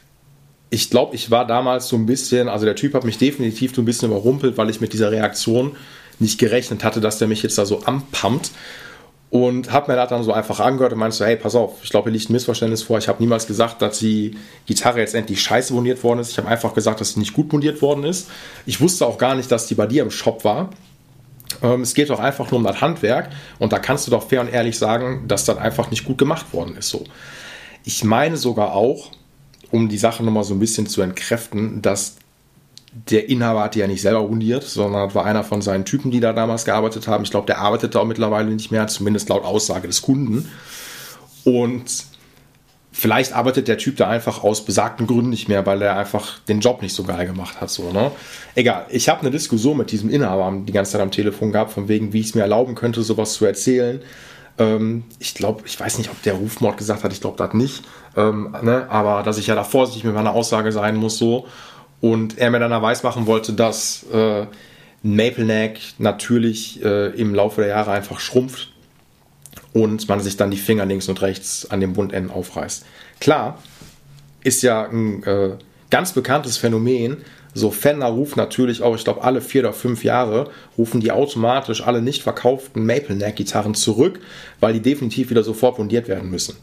[0.71, 3.83] ich glaube, ich war damals so ein bisschen, also der Typ hat mich definitiv so
[3.83, 5.77] ein bisschen überrumpelt, weil ich mit dieser Reaktion
[6.19, 8.51] nicht gerechnet hatte, dass der mich jetzt da so anpumpt.
[9.35, 11.91] Und habe mir das dann so einfach angehört und meinte so, hey, pass auf, ich
[11.91, 12.99] glaube, hier liegt ein Missverständnis vor.
[12.99, 16.31] Ich habe niemals gesagt, dass die Gitarre jetzt endlich scheiße bundiert worden ist.
[16.31, 18.31] Ich habe einfach gesagt, dass sie nicht gut bundiert worden ist.
[18.65, 20.71] Ich wusste auch gar nicht, dass die bei dir im Shop war.
[21.65, 23.31] Ähm, es geht doch einfach nur um das Handwerk.
[23.59, 26.53] Und da kannst du doch fair und ehrlich sagen, dass das einfach nicht gut gemacht
[26.53, 26.91] worden ist.
[26.91, 27.03] So.
[27.83, 29.11] Ich meine sogar auch,
[29.73, 32.19] um die Sache nochmal so ein bisschen zu entkräften, dass
[32.95, 36.21] der Inhaber hat die ja nicht selber rundiert, sondern war einer von seinen Typen, die
[36.21, 37.25] da damals gearbeitet haben.
[37.25, 40.49] Ich glaube, der arbeitet da auch mittlerweile nicht mehr, zumindest laut Aussage des Kunden.
[41.45, 41.85] Und
[42.93, 46.61] vielleicht arbeitet der Typ da einfach aus besagten Gründen nicht mehr, weil er einfach den
[46.61, 47.69] Job nicht so geil gemacht hat.
[47.69, 48.13] So, ne?
[48.55, 51.89] Egal, ich habe eine Diskussion mit diesem Inhaber die ganze Zeit am Telefon gehabt, von
[51.89, 54.01] wegen, wie ich es mir erlauben könnte, sowas zu erzählen.
[54.57, 57.83] Ähm, ich glaube, ich weiß nicht, ob der Rufmord gesagt hat, ich glaube das nicht.
[58.17, 58.87] Ähm, ne?
[58.89, 61.47] Aber dass ich ja da vorsichtig mit meiner Aussage sein muss, so.
[62.05, 64.45] Und er mir dann weiß machen wollte, dass äh,
[65.03, 68.75] Maple Neck natürlich äh, im Laufe der Jahre einfach schrumpft
[69.73, 72.85] und man sich dann die Finger links und rechts an den Bundenden aufreißt.
[73.21, 73.59] Klar,
[74.43, 75.53] ist ja ein äh,
[75.89, 77.23] ganz bekanntes Phänomen.
[77.55, 81.83] So Fender ruft natürlich auch, ich glaube, alle vier oder fünf Jahre rufen die automatisch
[81.87, 84.21] alle nicht verkauften Maple Neck Gitarren zurück,
[84.61, 86.55] weil die definitiv wieder sofort bundiert werden müssen.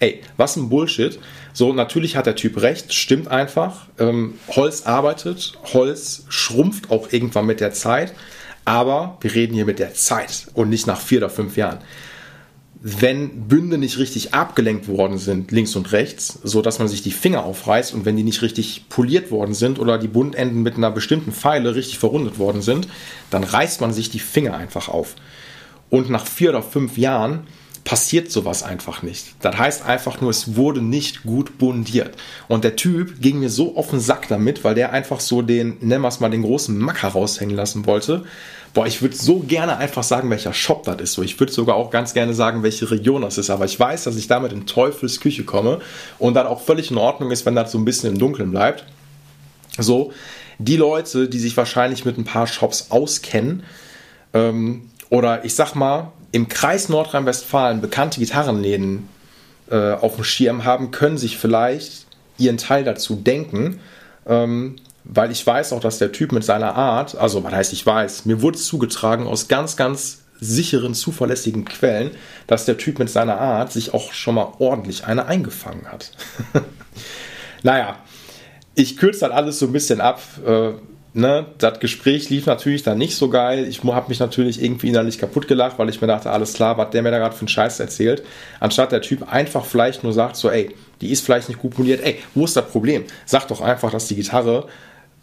[0.00, 1.18] Ey, was ein Bullshit.
[1.52, 3.86] So, natürlich hat der Typ recht, stimmt einfach.
[3.98, 8.14] Ähm, Holz arbeitet, Holz schrumpft auch irgendwann mit der Zeit,
[8.64, 11.78] aber wir reden hier mit der Zeit und nicht nach vier oder fünf Jahren.
[12.80, 17.10] Wenn Bünde nicht richtig abgelenkt worden sind, links und rechts, so dass man sich die
[17.10, 20.92] Finger aufreißt und wenn die nicht richtig poliert worden sind oder die Bundenden mit einer
[20.92, 22.86] bestimmten Pfeile richtig verrundet worden sind,
[23.30, 25.16] dann reißt man sich die Finger einfach auf.
[25.90, 27.48] Und nach vier oder fünf Jahren
[27.88, 29.28] passiert sowas einfach nicht.
[29.40, 32.18] Das heißt einfach nur, es wurde nicht gut bundiert.
[32.46, 35.78] Und der Typ ging mir so auf den Sack damit, weil der einfach so den,
[35.80, 38.24] nennen wir es mal, den großen Macker raushängen lassen wollte.
[38.74, 41.12] Boah, ich würde so gerne einfach sagen, welcher Shop das ist.
[41.14, 43.48] So, ich würde sogar auch ganz gerne sagen, welche Region das ist.
[43.48, 45.80] Aber ich weiß, dass ich damit in Teufels Küche komme
[46.18, 48.84] und dann auch völlig in Ordnung ist, wenn das so ein bisschen im Dunkeln bleibt.
[49.78, 50.12] So,
[50.58, 53.62] die Leute, die sich wahrscheinlich mit ein paar Shops auskennen,
[54.34, 59.08] ähm, oder ich sag mal, im Kreis Nordrhein-Westfalen bekannte Gitarrenläden
[59.70, 62.06] äh, auf dem Schirm haben, können sich vielleicht
[62.38, 63.80] ihren Teil dazu denken.
[64.24, 67.84] Ähm, weil ich weiß auch, dass der Typ mit seiner Art, also was heißt ich
[67.84, 72.12] weiß, mir wurde zugetragen aus ganz, ganz sicheren, zuverlässigen Quellen,
[72.46, 76.12] dass der Typ mit seiner Art sich auch schon mal ordentlich eine eingefangen hat.
[77.64, 77.96] naja,
[78.76, 80.22] ich kürze das alles so ein bisschen ab.
[80.46, 80.70] Äh,
[81.18, 83.66] ne, das Gespräch lief natürlich dann nicht so geil.
[83.68, 86.90] Ich habe mich natürlich irgendwie innerlich kaputt gelacht, weil ich mir dachte, alles klar, was
[86.90, 88.22] der mir da gerade für einen Scheiß erzählt.
[88.60, 92.00] Anstatt der Typ einfach vielleicht nur sagt, so, ey, die ist vielleicht nicht gut bundiert.
[92.02, 93.04] Ey, wo ist das Problem?
[93.26, 94.68] Sag doch einfach, dass die Gitarre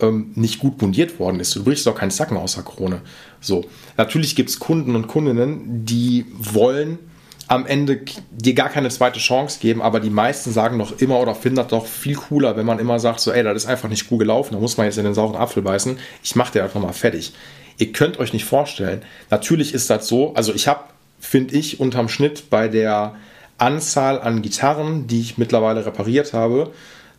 [0.01, 1.55] ähm, nicht gut bundiert worden ist.
[1.55, 3.01] Du brichst doch keinen Zacken aus der Krone.
[3.39, 3.63] So.
[3.97, 6.99] Natürlich gibt es Kunden und Kundinnen, die wollen
[7.47, 11.35] am Ende dir gar keine zweite Chance geben, aber die meisten sagen doch immer oder
[11.35, 14.09] finden das doch viel cooler, wenn man immer sagt, so, ey, das ist einfach nicht
[14.09, 16.81] gut gelaufen, da muss man jetzt in den sauren Apfel beißen, ich mach dir einfach
[16.81, 17.33] mal fertig.
[17.77, 20.85] Ihr könnt euch nicht vorstellen, natürlich ist das so, also ich habe,
[21.19, 23.15] finde ich, unterm Schnitt bei der
[23.57, 26.71] Anzahl an Gitarren, die ich mittlerweile repariert habe,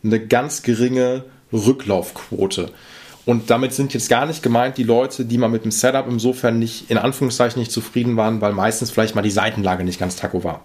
[0.02, 2.70] eine ganz geringe Rücklaufquote.
[3.26, 6.60] Und damit sind jetzt gar nicht gemeint die Leute, die mal mit dem Setup insofern
[6.60, 10.44] nicht, in Anführungszeichen, nicht zufrieden waren, weil meistens vielleicht mal die Seitenlage nicht ganz taco
[10.44, 10.62] war.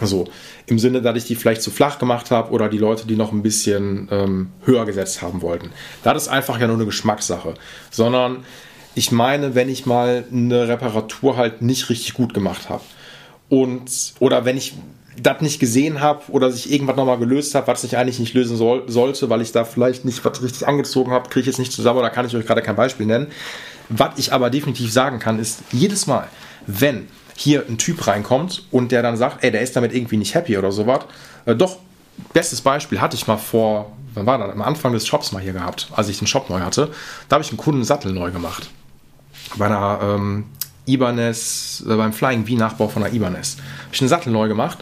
[0.00, 0.26] Also
[0.66, 3.32] im Sinne, dass ich die vielleicht zu flach gemacht habe oder die Leute, die noch
[3.32, 5.70] ein bisschen ähm, höher gesetzt haben wollten.
[6.02, 7.54] Das ist einfach ja nur eine Geschmackssache.
[7.90, 8.44] Sondern
[8.96, 12.82] ich meine, wenn ich mal eine Reparatur halt nicht richtig gut gemacht habe.
[13.48, 14.74] Und, oder wenn ich
[15.22, 18.56] das nicht gesehen habe oder sich irgendwas nochmal gelöst habe, was ich eigentlich nicht lösen
[18.56, 21.72] soll, sollte, weil ich da vielleicht nicht was richtig angezogen habe, kriege ich jetzt nicht
[21.72, 23.28] zusammen oder kann ich euch gerade kein Beispiel nennen.
[23.88, 26.28] Was ich aber definitiv sagen kann, ist, jedes Mal,
[26.66, 30.34] wenn hier ein Typ reinkommt und der dann sagt, ey, der ist damit irgendwie nicht
[30.34, 31.00] happy oder sowas,
[31.44, 31.78] äh, doch,
[32.32, 34.50] bestes Beispiel hatte ich mal vor, wann war das?
[34.50, 36.90] Am Anfang des Shops mal hier gehabt, als ich den Shop neu hatte.
[37.28, 38.68] Da habe ich einen Kunden Sattel neu gemacht.
[39.56, 40.46] Bei einer ähm,
[40.86, 43.56] Ibanez, äh, beim Flying V-Nachbau von der Ibanez.
[43.58, 44.78] Habe ich einen Sattel neu gemacht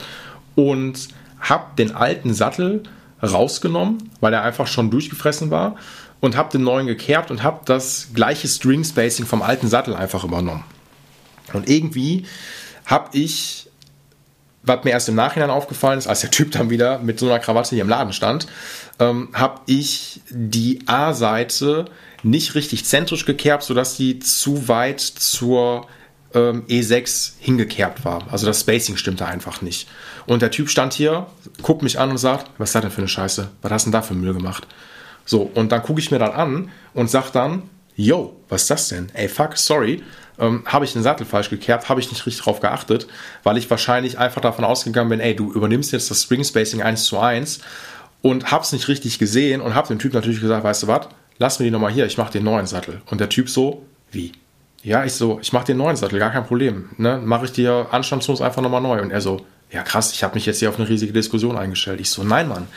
[0.55, 1.09] und
[1.41, 2.83] habe den alten Sattel
[3.23, 5.77] rausgenommen, weil er einfach schon durchgefressen war
[6.21, 10.25] und habe den neuen gekerbt und habe das gleiche String Spacing vom alten Sattel einfach
[10.25, 10.65] übernommen.
[11.53, 12.25] Und irgendwie
[12.87, 13.69] habe ich,
[14.63, 17.39] was mir erst im Nachhinein aufgefallen ist, als der Typ dann wieder mit so einer
[17.39, 18.47] Krawatte hier im Laden stand,
[18.99, 21.87] ähm, habe ich die A-Seite
[22.23, 25.87] nicht richtig zentrisch gekerbt, sodass die zu weit zur
[26.33, 28.33] ähm, E6 hingekerbt war.
[28.33, 29.89] Also das Spacing stimmte einfach nicht.
[30.27, 31.27] Und der Typ stand hier,
[31.63, 33.49] guckt mich an und sagt, was ist das denn für eine Scheiße?
[33.63, 34.67] Was hast du denn da für Müll gemacht?
[35.25, 37.63] So, und dann gucke ich mir dann an und sag dann,
[37.97, 39.11] yo, was ist das denn?
[39.15, 40.03] Ey, fuck, sorry,
[40.39, 43.07] ähm, habe ich den Sattel falsch gekerbt, habe ich nicht richtig drauf geachtet,
[43.43, 47.05] weil ich wahrscheinlich einfach davon ausgegangen bin, ey, du übernimmst jetzt das String Spacing 1
[47.05, 47.61] zu 1
[48.23, 51.09] und hab's nicht richtig gesehen und hab dem Typ natürlich gesagt, weißt du was,
[51.39, 53.01] lass mir die nochmal hier, ich mach den neuen Sattel.
[53.07, 54.33] Und der Typ so, wie?
[54.83, 56.91] Ja, ich so, ich mach den neuen Sattel, gar kein Problem.
[56.99, 57.21] Ne?
[57.25, 59.01] Mache ich dir anstandslos einfach nochmal neu.
[59.01, 62.01] Und er so, ja krass, ich habe mich jetzt hier auf eine riesige Diskussion eingestellt.
[62.01, 62.69] Ich so, nein, Mann.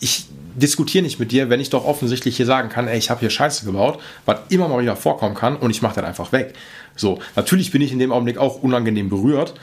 [0.00, 3.20] Ich diskutiere nicht mit dir, wenn ich doch offensichtlich hier sagen kann, ey, ich habe
[3.20, 6.54] hier Scheiße gebaut, was immer mal wieder vorkommen kann und ich mache das einfach weg.
[6.96, 9.54] So, natürlich bin ich in dem Augenblick auch unangenehm berührt,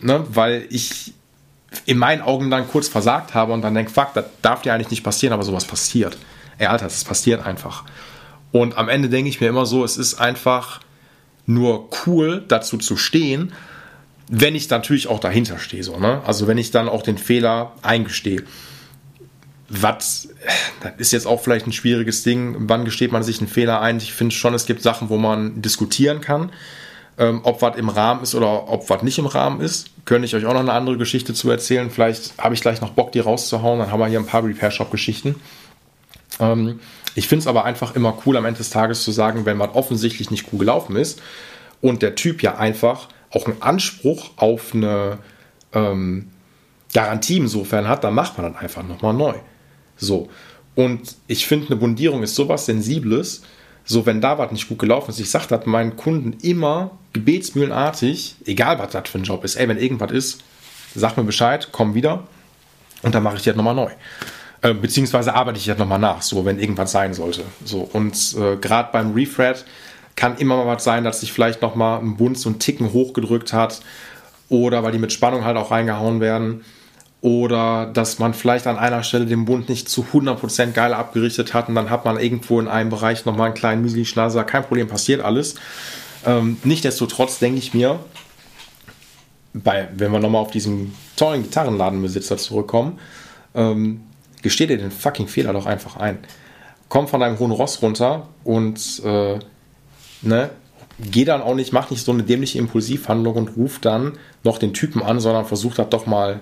[0.00, 1.12] ne, weil ich
[1.84, 4.90] in meinen Augen dann kurz versagt habe und dann denke, fuck, das darf dir eigentlich
[4.90, 6.16] nicht passieren, aber sowas passiert.
[6.56, 7.84] Ey, Alter, das passiert einfach.
[8.50, 10.80] Und am Ende denke ich mir immer so, es ist einfach
[11.44, 13.52] nur cool, dazu zu stehen,
[14.28, 15.82] wenn ich natürlich auch dahinter stehe.
[15.82, 16.22] So, ne?
[16.26, 18.42] Also wenn ich dann auch den Fehler eingestehe.
[19.68, 20.28] Was,
[20.82, 22.54] das ist jetzt auch vielleicht ein schwieriges Ding.
[22.68, 23.96] Wann gesteht man sich einen Fehler ein?
[23.96, 26.52] Ich finde schon, es gibt Sachen, wo man diskutieren kann,
[27.18, 29.88] ähm, ob was im Rahmen ist oder ob was nicht im Rahmen ist.
[30.04, 31.90] Könnte ich euch auch noch eine andere Geschichte zu erzählen.
[31.90, 33.78] Vielleicht habe ich gleich noch Bock, die rauszuhauen.
[33.78, 35.34] Dann haben wir hier ein paar Repair-Shop-Geschichten.
[36.40, 36.80] Ähm,
[37.14, 39.74] ich finde es aber einfach immer cool, am Ende des Tages zu sagen, wenn was
[39.74, 41.22] offensichtlich nicht cool gelaufen ist
[41.80, 45.18] und der Typ ja einfach auch einen Anspruch auf eine
[45.72, 46.28] ähm,
[46.92, 49.34] Garantie insofern hat, dann macht man dann einfach nochmal neu.
[49.96, 50.28] So.
[50.74, 53.42] Und ich finde, eine Bundierung ist sowas Sensibles.
[53.84, 58.36] So, wenn da was nicht gut gelaufen ist, ich sage das meinen Kunden immer gebetsmühlenartig,
[58.46, 60.42] egal was das für ein Job ist, ey, wenn irgendwas ist,
[60.94, 62.26] sag mir Bescheid, komm wieder
[63.02, 63.90] und dann mache ich halt nochmal neu.
[64.62, 67.42] Äh, beziehungsweise arbeite ich halt nochmal nach, so, wenn irgendwas sein sollte.
[67.64, 69.64] So, und äh, gerade beim Refred
[70.16, 73.52] kann immer mal was sein, dass sich vielleicht nochmal ein Bund so einen Ticken hochgedrückt
[73.52, 73.80] hat
[74.48, 76.64] oder weil die mit Spannung halt auch reingehauen werden
[77.20, 81.68] oder dass man vielleicht an einer Stelle den Bund nicht zu 100% geil abgerichtet hat
[81.68, 84.44] und dann hat man irgendwo in einem Bereich nochmal einen kleinen Müsli-Schnasser.
[84.44, 85.54] Kein Problem, passiert alles.
[86.26, 87.98] Ähm, Nichtsdestotrotz denke ich mir,
[89.54, 92.98] bei, wenn wir nochmal auf diesen tollen Gitarrenladenbesitzer zurückkommen,
[93.54, 94.02] ähm,
[94.42, 96.18] gesteh dir den fucking Fehler doch einfach ein.
[96.90, 99.38] Komm von deinem hohen Ross runter und äh,
[100.26, 100.50] ne,
[100.98, 104.72] geh dann auch nicht, mach nicht so eine dämliche Impulsivhandlung und ruf dann noch den
[104.72, 106.40] Typen an, sondern versuch das doch mal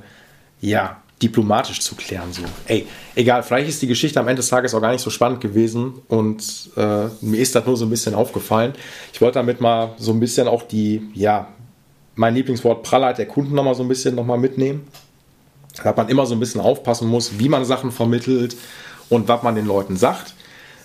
[0.61, 2.33] ja, diplomatisch zu klären.
[2.33, 5.11] So, ey, egal, vielleicht ist die Geschichte am Ende des Tages auch gar nicht so
[5.11, 8.73] spannend gewesen und äh, mir ist das nur so ein bisschen aufgefallen.
[9.12, 11.49] Ich wollte damit mal so ein bisschen auch die, ja,
[12.14, 14.87] mein Lieblingswort Prallheit der Kunden nochmal so ein bisschen nochmal mitnehmen.
[15.83, 18.57] Da man immer so ein bisschen aufpassen muss, wie man Sachen vermittelt
[19.09, 20.35] und was man den Leuten sagt.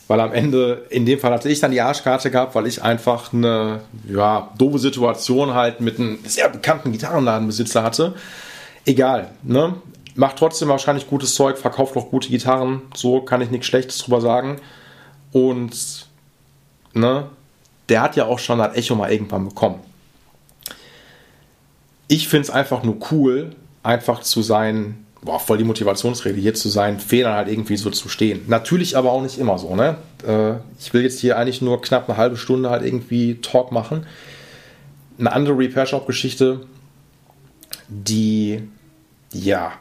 [0.07, 3.33] Weil am Ende, in dem Fall hatte ich dann die Arschkarte gehabt, weil ich einfach
[3.33, 8.15] eine ja, doofe Situation halt mit einem sehr bekannten Gitarrenladenbesitzer hatte
[8.87, 9.75] egal, ne?
[10.15, 14.19] Macht trotzdem wahrscheinlich gutes Zeug, verkauft auch gute Gitarren, so kann ich nichts Schlechtes drüber
[14.19, 14.59] sagen.
[15.31, 16.07] Und,
[16.93, 17.27] ne?
[17.89, 19.79] Der hat ja auch schon das Echo mal irgendwann bekommen.
[22.07, 26.69] Ich finde es einfach nur cool, einfach zu sein, boah, voll die Motivationsrede hier zu
[26.69, 28.41] sein, Fehlern halt irgendwie so zu stehen.
[28.47, 29.97] Natürlich aber auch nicht immer so, ne?
[30.25, 34.05] Äh, ich will jetzt hier eigentlich nur knapp eine halbe Stunde halt irgendwie Talk machen.
[35.19, 36.61] Eine andere Repair Shop Geschichte,
[37.87, 38.67] die
[39.33, 39.73] ja,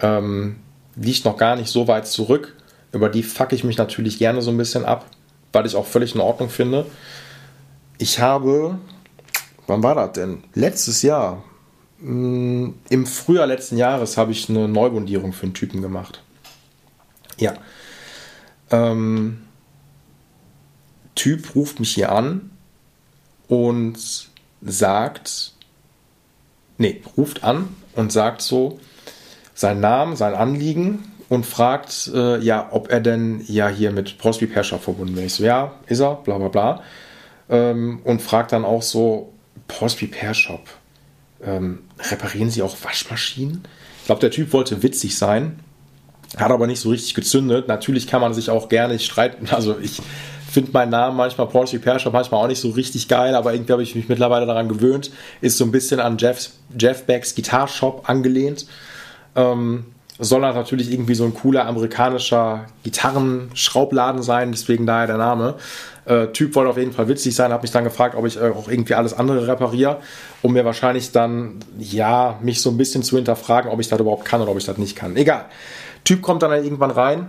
[0.00, 0.56] ähm,
[0.96, 2.54] liegt noch gar nicht so weit zurück.
[2.92, 5.06] Über die fuck ich mich natürlich gerne so ein bisschen ab,
[5.52, 6.86] weil ich auch völlig in Ordnung finde.
[7.98, 8.78] Ich habe,
[9.66, 10.44] wann war das denn?
[10.54, 11.42] Letztes Jahr,
[12.00, 16.22] im Frühjahr letzten Jahres habe ich eine Neubundierung für einen Typen gemacht.
[17.38, 17.54] Ja.
[18.70, 19.42] Ähm,
[21.14, 22.50] typ ruft mich hier an
[23.48, 24.28] und
[24.60, 25.52] sagt,
[26.78, 28.78] nee, ruft an und sagt so
[29.54, 34.46] seinen Namen, sein Anliegen und fragt, äh, ja, ob er denn ja hier mit Postby
[34.46, 35.36] Perscher verbunden ist.
[35.36, 36.82] So, ja, ist er, bla bla bla.
[37.48, 39.32] Ähm, und fragt dann auch so,
[39.68, 40.60] Postby Pershop,
[41.44, 43.62] ähm, reparieren Sie auch Waschmaschinen?
[44.00, 45.60] Ich glaube, der Typ wollte witzig sein
[46.36, 47.68] Hat aber nicht so richtig gezündet.
[47.68, 49.48] Natürlich kann man sich auch gerne streiten.
[49.52, 50.00] Also ich
[50.50, 53.82] finde meinen Namen manchmal Porsche Shop manchmal auch nicht so richtig geil, aber irgendwie habe
[53.82, 55.10] ich mich mittlerweile daran gewöhnt.
[55.40, 58.66] Ist so ein bisschen an Jeff, Jeff Becks Guitar Shop angelehnt.
[59.34, 59.86] Ähm,
[60.18, 65.54] soll natürlich irgendwie so ein cooler amerikanischer Gitarrenschraubladen sein, deswegen daher der Name.
[66.06, 68.50] Äh, typ wollte auf jeden Fall witzig sein, habe mich dann gefragt, ob ich äh,
[68.50, 69.98] auch irgendwie alles andere repariere,
[70.42, 74.24] um mir wahrscheinlich dann, ja, mich so ein bisschen zu hinterfragen, ob ich das überhaupt
[74.24, 75.16] kann oder ob ich das nicht kann.
[75.16, 75.46] Egal.
[76.04, 77.26] Typ kommt dann irgendwann rein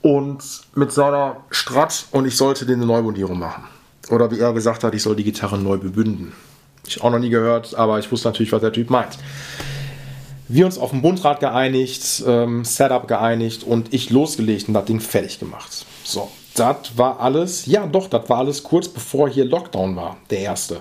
[0.00, 0.42] und
[0.74, 3.64] mit seiner Strat und ich sollte den eine Neubundierung machen.
[4.08, 6.32] Oder wie er gesagt hat, ich soll die Gitarre neu bebünden.
[6.86, 9.18] Ich auch noch nie gehört, aber ich wusste natürlich, was der Typ meint
[10.52, 15.00] wir uns auf dem Bundrad geeinigt, ähm, Setup geeinigt und ich losgelegt und das Ding
[15.00, 15.86] fertig gemacht.
[16.04, 20.40] So, das war alles, ja doch, das war alles kurz bevor hier Lockdown war, der
[20.40, 20.80] erste.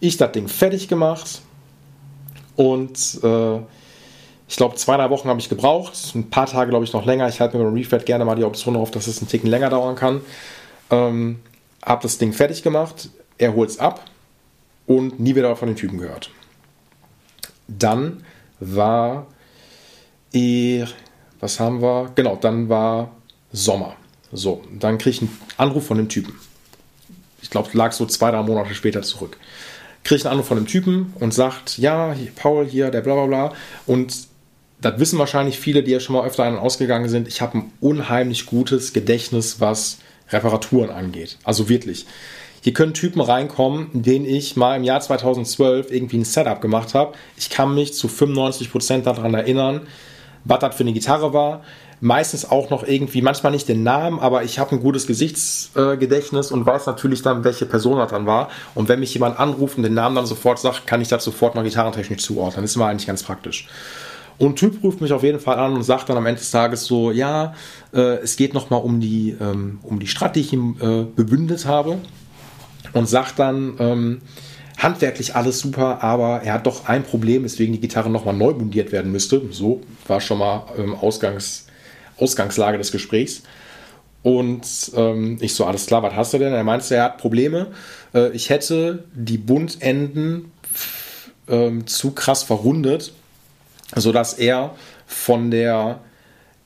[0.00, 1.40] Ich das Ding fertig gemacht
[2.56, 3.58] und äh,
[4.48, 5.92] ich glaube, zwei, drei Wochen habe ich gebraucht.
[6.14, 7.28] Ein paar Tage, glaube ich, noch länger.
[7.28, 9.68] Ich halte mir beim Refed gerne mal die Option auf, dass es einen Ticken länger
[9.68, 10.22] dauern kann.
[10.90, 11.40] Ähm,
[11.84, 13.10] habe das Ding fertig gemacht.
[13.36, 14.04] Er holt es ab
[14.86, 16.30] und nie wieder von den Typen gehört.
[17.68, 18.24] Dann
[18.60, 19.26] war,
[20.32, 20.84] eh,
[21.40, 22.10] was haben wir?
[22.14, 23.10] Genau, dann war
[23.52, 23.96] Sommer.
[24.32, 26.34] So, dann kriege ich einen Anruf von dem Typen.
[27.40, 29.38] Ich glaube, lag so zwei, drei Monate später zurück.
[30.04, 33.14] Kriege ich einen Anruf von dem Typen und sagt, ja, hier, Paul hier, der bla
[33.14, 33.52] bla bla.
[33.86, 34.28] Und
[34.80, 37.26] das wissen wahrscheinlich viele, die ja schon mal öfter ein- und ausgegangen sind.
[37.28, 39.98] Ich habe ein unheimlich gutes Gedächtnis, was
[40.30, 41.38] Reparaturen angeht.
[41.44, 42.06] Also wirklich.
[42.68, 47.14] Hier können Typen reinkommen, denen ich mal im Jahr 2012 irgendwie ein Setup gemacht habe.
[47.38, 49.86] Ich kann mich zu 95% daran erinnern,
[50.44, 51.62] was das für eine Gitarre war.
[52.02, 56.66] Meistens auch noch irgendwie, manchmal nicht den Namen, aber ich habe ein gutes Gesichtsgedächtnis und
[56.66, 58.50] weiß natürlich dann, welche Person das dann war.
[58.74, 61.54] Und wenn mich jemand anruft und den Namen dann sofort sagt, kann ich das sofort
[61.54, 62.64] noch gitarrentechnisch zuordnen.
[62.64, 63.66] Das ist immer eigentlich ganz praktisch.
[64.36, 66.84] Und Typ ruft mich auf jeden Fall an und sagt dann am Ende des Tages
[66.84, 67.54] so, ja,
[67.94, 71.64] äh, es geht nochmal um die, ähm, um die Strat, die ich ihm äh, bebündet
[71.64, 71.96] habe
[72.92, 74.20] und sagt dann, ähm,
[74.78, 78.92] handwerklich alles super, aber er hat doch ein Problem, weswegen die Gitarre nochmal neu bundiert
[78.92, 79.42] werden müsste.
[79.50, 81.66] So war schon mal ähm, Ausgangs,
[82.16, 83.42] Ausgangslage des Gesprächs.
[84.22, 86.52] Und ähm, ich so, alles klar, was hast du denn?
[86.52, 87.68] Er meinte, er hat Probleme.
[88.14, 90.52] Äh, ich hätte die Bundenden
[91.48, 93.12] ähm, zu krass verrundet,
[93.96, 94.74] sodass er
[95.06, 96.00] von der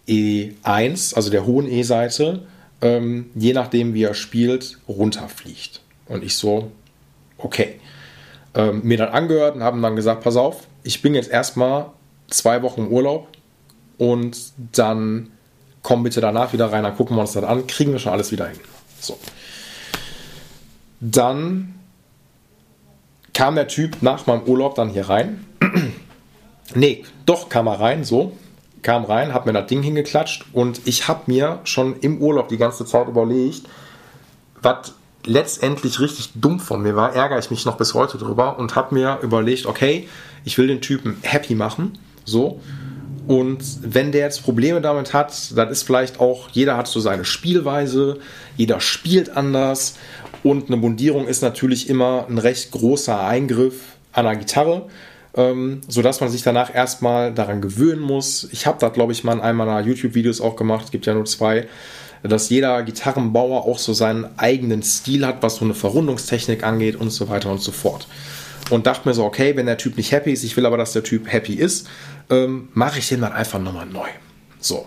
[0.08, 2.42] E1, also der hohen E-Seite,
[2.80, 5.81] ähm, je nachdem wie er spielt, runterfliegt.
[6.12, 6.70] Und ich so,
[7.38, 7.80] okay.
[8.54, 11.86] Ähm, mir dann angehört und haben dann gesagt, pass auf, ich bin jetzt erstmal
[12.28, 13.28] zwei Wochen Urlaub
[13.96, 14.36] und
[14.72, 15.30] dann
[15.80, 18.30] komm bitte danach wieder rein, dann gucken wir uns das an, kriegen wir schon alles
[18.30, 18.60] wieder hin.
[19.00, 19.18] So.
[21.00, 21.74] Dann
[23.32, 25.46] kam der Typ nach meinem Urlaub dann hier rein.
[26.74, 28.36] nee, doch kam er rein, so.
[28.82, 32.58] Kam rein, hat mir das Ding hingeklatscht und ich habe mir schon im Urlaub die
[32.58, 33.62] ganze Zeit überlegt,
[34.60, 38.74] was letztendlich richtig dumm von mir war, ärgere ich mich noch bis heute drüber und
[38.74, 40.08] habe mir überlegt, okay,
[40.44, 42.60] ich will den Typen happy machen, so.
[43.28, 47.24] Und wenn der jetzt Probleme damit hat, dann ist vielleicht auch, jeder hat so seine
[47.24, 48.18] Spielweise,
[48.56, 49.96] jeder spielt anders
[50.42, 53.74] und eine Bundierung ist natürlich immer ein recht großer Eingriff
[54.12, 54.88] an der Gitarre,
[55.34, 58.48] ähm, sodass man sich danach erstmal daran gewöhnen muss.
[58.50, 61.14] Ich habe da, glaube ich, mal in einem meiner YouTube-Videos auch gemacht, es gibt ja
[61.14, 61.68] nur zwei,
[62.22, 67.10] dass jeder Gitarrenbauer auch so seinen eigenen Stil hat, was so eine Verrundungstechnik angeht und
[67.10, 68.06] so weiter und so fort.
[68.70, 70.92] Und dachte mir so, okay, wenn der Typ nicht happy ist, ich will aber, dass
[70.92, 71.88] der Typ happy ist,
[72.30, 74.08] ähm, mache ich den dann einfach nochmal neu.
[74.60, 74.86] So.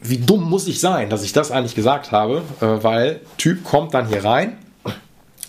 [0.00, 3.94] Wie dumm muss ich sein, dass ich das eigentlich gesagt habe, äh, weil Typ kommt
[3.94, 4.56] dann hier rein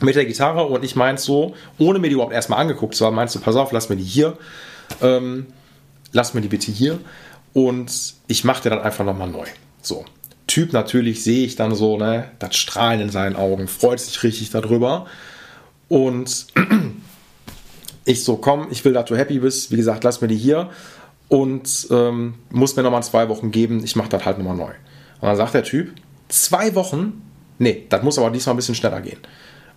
[0.01, 3.15] mit der Gitarre und ich meinte so, ohne mir die überhaupt erstmal angeguckt zu haben,
[3.15, 4.37] meinst du, pass auf, lass mir die hier,
[5.01, 5.45] ähm,
[6.11, 6.99] lass mir die bitte hier
[7.53, 9.45] und ich mache dir dann einfach nochmal neu.
[9.87, 10.05] So.
[10.47, 14.49] Typ natürlich sehe ich dann so, ne, das Strahlen in seinen Augen, freut sich richtig
[14.49, 15.07] darüber.
[15.89, 16.47] Und
[18.05, 19.71] ich so, komm, ich will, dass du happy bist.
[19.71, 20.69] Wie gesagt, lass mir die hier
[21.27, 23.83] und ähm, muss mir nochmal zwei Wochen geben.
[23.83, 24.71] Ich mache das halt nochmal neu.
[25.19, 25.93] Und dann sagt der Typ,
[26.29, 27.21] zwei Wochen?
[27.59, 29.19] Nee, das muss aber diesmal ein bisschen schneller gehen.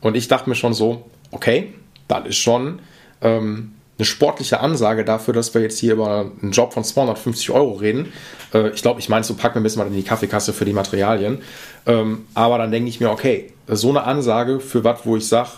[0.01, 1.75] Und ich dachte mir schon so, okay,
[2.09, 2.81] das ist schon
[3.23, 7.73] ähm, eine sportliche Ansage dafür, dass wir jetzt hier über einen Job von 250 Euro
[7.73, 8.13] reden.
[8.55, 10.65] Äh, ich glaube, ich meine, so packen wir ein bisschen mal in die Kaffeekasse für
[10.65, 11.43] die Materialien.
[11.87, 15.51] Ähm, aber dann denke ich mir, okay, so eine Ansage für was, wo ich sage,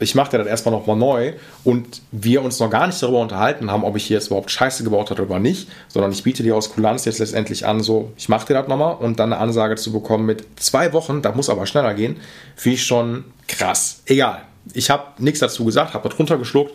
[0.00, 3.70] ich mache dir das erstmal nochmal neu und wir uns noch gar nicht darüber unterhalten
[3.70, 6.56] haben, ob ich hier jetzt überhaupt Scheiße gebaut habe oder nicht, sondern ich biete dir
[6.56, 9.76] aus Kulanz jetzt letztendlich an, so, ich mache dir das nochmal und dann eine Ansage
[9.76, 12.16] zu bekommen mit zwei Wochen, da muss aber schneller gehen,
[12.56, 14.02] finde ich schon krass.
[14.06, 14.42] Egal.
[14.72, 16.72] Ich habe nichts dazu gesagt, habe das runtergeschluckt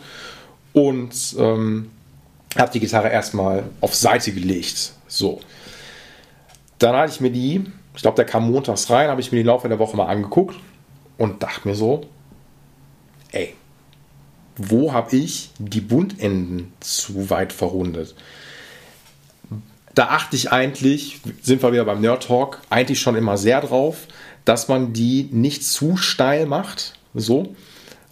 [0.76, 1.90] und ähm,
[2.58, 4.92] habe die Gitarre erstmal auf Seite gelegt.
[5.08, 5.40] So.
[6.80, 7.66] Dann hatte ich mir die,
[7.96, 10.58] ich glaube, der kam montags rein, habe ich mir die Laufe der Woche mal angeguckt
[11.18, 12.02] und dachte mir so,
[13.32, 13.56] ey,
[14.58, 18.14] wo habe ich die Bundenden zu weit verrundet?
[19.94, 24.08] Da achte ich eigentlich, sind wir wieder beim Nerd Talk, eigentlich schon immer sehr drauf,
[24.44, 27.56] dass man die nicht zu steil macht, so,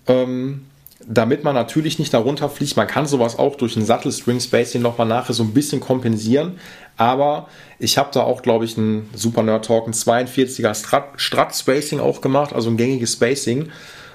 [0.07, 0.65] ähm,
[1.07, 2.77] damit man natürlich nicht darunter fliegt.
[2.77, 6.59] Man kann sowas auch durch ein Sattel String Spacing nochmal nachher so ein bisschen kompensieren,
[6.97, 7.47] aber
[7.79, 11.99] ich habe da auch, glaube ich, einen Super Nerd Talk, ein 42er Strat, Strat Spacing
[11.99, 13.69] auch gemacht, also ein gängiges Spacing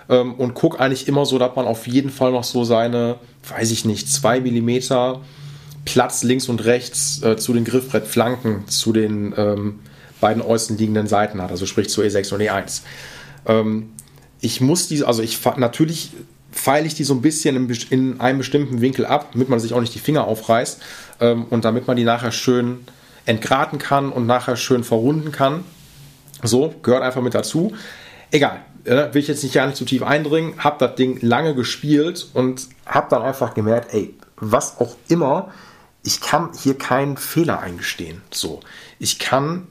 [0.09, 3.17] ähm, und gucke eigentlich immer so, dass man auf jeden Fall noch so seine,
[3.49, 5.21] weiß ich nicht, 2 mm
[5.85, 9.81] Platz links und rechts äh, zu den Griffbrettflanken, zu den ähm,
[10.21, 12.83] beiden äußeren liegenden Seiten hat, also sprich zu E6 und E1.
[13.47, 13.91] Ähm,
[14.41, 16.11] ich muss diese, also ich natürlich
[16.51, 19.73] feile ich die so ein bisschen in, in, einem bestimmten Winkel ab, damit man sich
[19.73, 20.81] auch nicht die Finger aufreißt
[21.21, 22.87] ähm, und damit man die nachher schön
[23.27, 25.65] entgraten kann und nachher schön verrunden kann.
[26.43, 27.75] So, gehört einfach mit dazu.
[28.31, 31.55] Egal, äh, will ich jetzt nicht gar nicht zu tief eindringen, habe das Ding lange
[31.55, 35.53] gespielt und habe dann einfach gemerkt, ey, was auch immer,
[36.03, 38.23] ich kann hier keinen Fehler eingestehen.
[38.31, 38.61] So,
[38.99, 39.67] ich kann,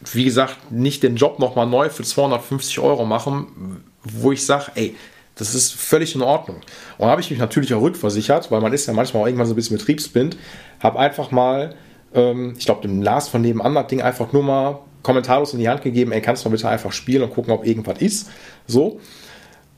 [0.00, 4.94] wie gesagt, nicht den Job nochmal neu für 250 Euro machen, wo ich sage, ey,
[5.38, 6.60] das ist völlig in Ordnung.
[6.98, 9.54] Und habe ich mich natürlich auch rückversichert, weil man ist ja manchmal auch irgendwann so
[9.54, 10.36] ein bisschen betriebsblind.
[10.80, 11.74] Habe einfach mal,
[12.12, 15.68] ähm, ich glaube, dem Lars von nebenan das Ding einfach nur mal kommentarlos in die
[15.68, 18.30] Hand gegeben, ey, kannst du mal bitte einfach spielen und gucken, ob irgendwas ist.
[18.66, 19.00] So.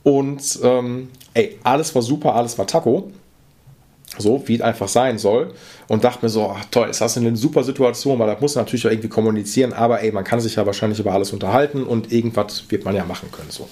[0.03, 3.11] Und ähm, ey, alles war super, alles war Taco.
[4.19, 5.53] So, wie es einfach sein soll.
[5.87, 8.87] Und dachte mir so, ach, toll, ist das eine super Situation, weil das muss natürlich
[8.87, 12.65] auch irgendwie kommunizieren, aber ey, man kann sich ja wahrscheinlich über alles unterhalten und irgendwas
[12.71, 13.51] wird man ja machen können.
[13.51, 13.69] So.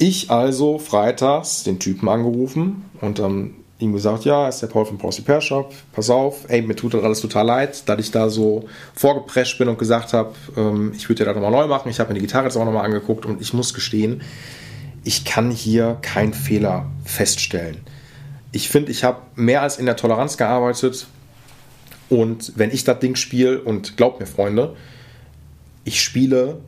[0.00, 4.98] Ich also freitags den Typen angerufen und dann ihm gesagt, ja, ist der Paul von
[4.98, 8.28] Paul Repair Shop, pass auf, ey, mir tut das alles total leid, dass ich da
[8.28, 11.88] so vorgeprescht bin und gesagt habe, ähm, ich würde dir das nochmal neu machen.
[11.88, 14.22] Ich habe mir die Gitarre jetzt auch nochmal angeguckt und ich muss gestehen,
[15.04, 17.78] ich kann hier keinen Fehler feststellen.
[18.50, 21.06] Ich finde, ich habe mehr als in der Toleranz gearbeitet
[22.08, 24.74] und wenn ich das Ding spiele, und glaubt mir, Freunde,
[25.84, 26.60] ich spiele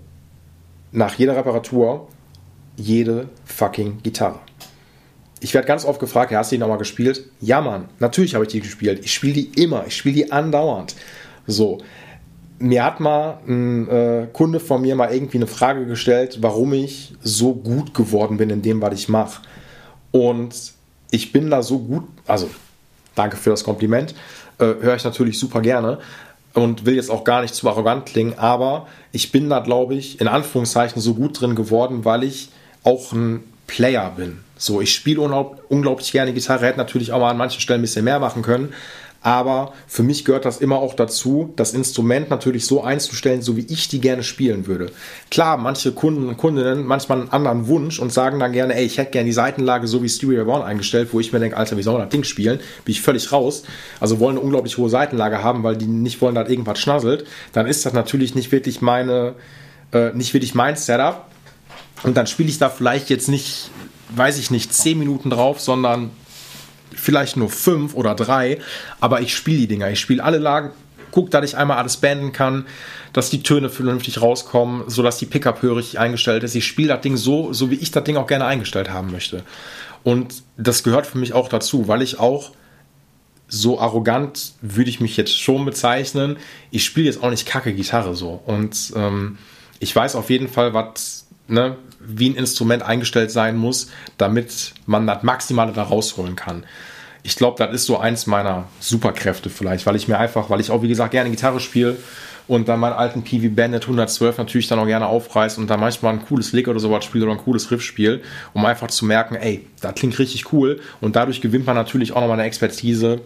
[0.93, 2.09] nach jeder Reparatur
[2.81, 4.41] jede fucking Gitarre
[5.41, 7.25] ich werde ganz oft gefragt, hast du die nochmal gespielt?
[7.41, 9.01] Ja, Mann, natürlich habe ich die gespielt.
[9.03, 10.95] Ich spiele die immer, ich spiele die andauernd.
[11.47, 11.79] So.
[12.59, 17.15] Mir hat mal ein äh, Kunde von mir mal irgendwie eine Frage gestellt, warum ich
[17.23, 19.41] so gut geworden bin in dem, was ich mache.
[20.11, 20.55] Und
[21.11, 22.51] ich bin da so gut, also
[23.15, 24.15] danke für das Kompliment,
[24.59, 26.01] äh, höre ich natürlich super gerne
[26.53, 30.21] und will jetzt auch gar nicht zu arrogant klingen, aber ich bin da, glaube ich,
[30.21, 32.51] in Anführungszeichen so gut drin geworden, weil ich
[32.85, 34.39] auch ein Player bin.
[34.57, 38.05] So, ich spiele unglaublich gerne Gitarre, hätte natürlich auch mal an manchen Stellen ein bisschen
[38.05, 38.75] mehr machen können.
[39.23, 43.67] Aber für mich gehört das immer auch dazu, das Instrument natürlich so einzustellen, so wie
[43.69, 44.91] ich die gerne spielen würde.
[45.31, 48.97] Klar, manche Kunden und Kundinnen manchmal einen anderen Wunsch und sagen dann gerne, ey, ich
[48.97, 51.83] hätte gerne die Seitenlage so wie Stereo One eingestellt, wo ich mir denke, Alter, wie
[51.83, 52.61] soll man das Ding spielen?
[52.85, 53.65] Bin ich völlig raus.
[54.01, 57.27] Also wollen eine unglaublich hohe Seitenlage haben, weil die nicht wollen, dass irgendwas schnasselt.
[57.53, 59.35] Dann ist das natürlich nicht wirklich meine,
[59.93, 61.27] äh, nicht wirklich mein Setup.
[62.03, 63.71] Und dann spiele ich da vielleicht jetzt nicht
[64.17, 66.11] weiß ich nicht, 10 Minuten drauf, sondern
[66.93, 68.59] vielleicht nur 5 oder 3.
[69.01, 69.91] Aber ich spiele die Dinger.
[69.91, 70.71] Ich spiele alle Lagen,
[71.11, 72.67] gucke, dass ich einmal alles beenden kann,
[73.13, 76.55] dass die Töne vernünftig rauskommen, sodass die Pickup-Höhe richtig eingestellt ist.
[76.55, 79.43] Ich spiele das Ding so, so wie ich das Ding auch gerne eingestellt haben möchte.
[80.03, 82.53] Und das gehört für mich auch dazu, weil ich auch
[83.49, 86.37] so arrogant würde ich mich jetzt schon bezeichnen.
[86.71, 88.41] Ich spiele jetzt auch nicht kacke Gitarre so.
[88.47, 89.39] Und ähm,
[89.81, 91.20] ich weiß auf jeden Fall, was
[91.51, 96.65] ne, wie ein Instrument eingestellt sein muss, damit man das Maximale da rausholen kann.
[97.23, 100.71] Ich glaube, das ist so eins meiner Superkräfte vielleicht, weil ich mir einfach, weil ich
[100.71, 101.99] auch wie gesagt gerne Gitarre spiele
[102.49, 106.15] und dann meinen alten PV Bandit 112 natürlich dann auch gerne aufreiß und dann manchmal
[106.15, 108.23] ein cooles Lick oder sowas spiele oder ein cooles Riff spiele,
[108.55, 112.21] um einfach zu merken, ey, das klingt richtig cool und dadurch gewinnt man natürlich auch
[112.21, 113.21] nochmal eine Expertise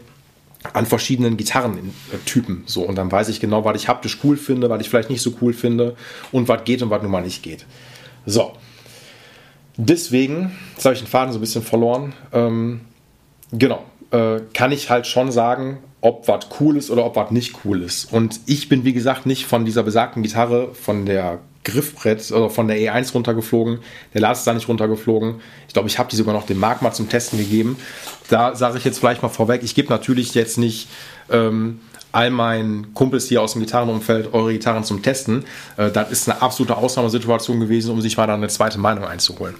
[0.73, 4.81] an verschiedenen Gitarrentypen so und dann weiß ich genau, was ich haptisch cool finde, was
[4.81, 5.95] ich vielleicht nicht so cool finde
[6.33, 7.65] und was geht und was nun mal nicht geht.
[8.27, 8.53] So.
[9.77, 12.13] Deswegen, jetzt habe ich den Faden so ein bisschen verloren.
[12.33, 12.83] Ähm,
[13.53, 13.85] genau.
[14.11, 17.83] Äh, kann ich halt schon sagen, ob was cool ist oder ob was nicht cool
[17.83, 18.13] ist.
[18.13, 22.69] Und ich bin, wie gesagt, nicht von dieser besagten Gitarre, von der Griffbrett oder von
[22.69, 23.79] der E1 runtergeflogen.
[24.13, 25.41] Der Lars ist da nicht runtergeflogen.
[25.67, 27.79] Ich glaube, ich habe die sogar noch dem Marc mal zum Testen gegeben.
[28.29, 30.89] Da sage ich jetzt vielleicht mal vorweg, ich gebe natürlich jetzt nicht
[31.31, 31.81] ähm,
[32.15, 35.45] all meinen Kumpels hier aus dem Gitarrenumfeld eure Gitarren zum Testen.
[35.77, 39.57] Äh, das ist eine absolute Ausnahmesituation gewesen, um sich mal dann eine zweite Meinung einzuholen.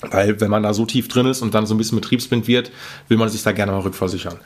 [0.00, 2.70] Weil wenn man da so tief drin ist und dann so ein bisschen betriebsblind wird,
[3.08, 4.38] will man sich da gerne mal rückversichern.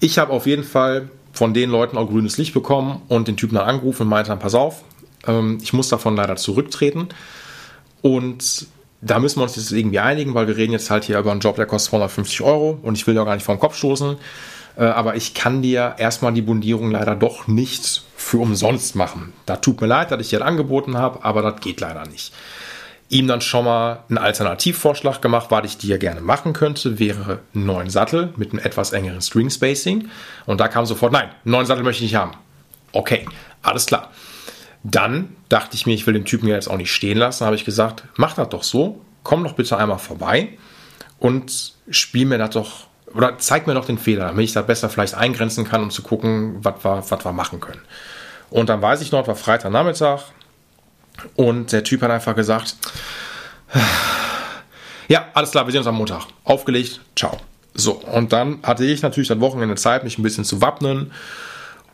[0.00, 3.56] Ich habe auf jeden Fall von den Leuten auch grünes Licht bekommen und den Typen
[3.56, 4.82] dann angerufen und meinte dann, pass auf,
[5.26, 7.08] ähm, ich muss davon leider zurücktreten.
[8.02, 8.66] Und
[9.00, 11.40] da müssen wir uns jetzt irgendwie einigen, weil wir reden jetzt halt hier über einen
[11.40, 14.16] Job, der kostet 250 Euro und ich will ja gar nicht vom Kopf stoßen.
[14.76, 19.32] Äh, aber ich kann dir erstmal die Bundierung leider doch nicht für umsonst machen.
[19.46, 22.32] Da tut mir leid, dass ich dir das angeboten habe, aber das geht leider nicht.
[23.08, 27.66] Ihm dann schon mal einen Alternativvorschlag gemacht, was ich dir gerne machen könnte, wäre einen
[27.66, 30.08] neuen Sattel mit einem etwas engeren String Spacing.
[30.46, 32.32] Und da kam sofort, nein, einen neuen Sattel möchte ich nicht haben.
[32.92, 33.26] Okay,
[33.60, 34.10] alles klar.
[34.82, 37.56] Dann dachte ich mir, ich will den Typen ja jetzt auch nicht stehen lassen, habe
[37.56, 40.56] ich gesagt, mach das doch so, komm doch bitte einmal vorbei
[41.18, 44.88] und spiel mir das doch, oder zeig mir doch den Fehler, damit ich da besser
[44.88, 47.80] vielleicht eingrenzen kann, um zu gucken, was wir, was wir machen können.
[48.50, 50.22] Und dann weiß ich noch, war Freitagnachmittag
[51.36, 52.76] und der Typ hat einfach gesagt,
[55.08, 56.26] ja, alles klar, wir sehen uns am Montag.
[56.44, 57.38] Aufgelegt, ciao.
[57.74, 61.12] So, und dann hatte ich natürlich das Wochenende Zeit, mich ein bisschen zu wappnen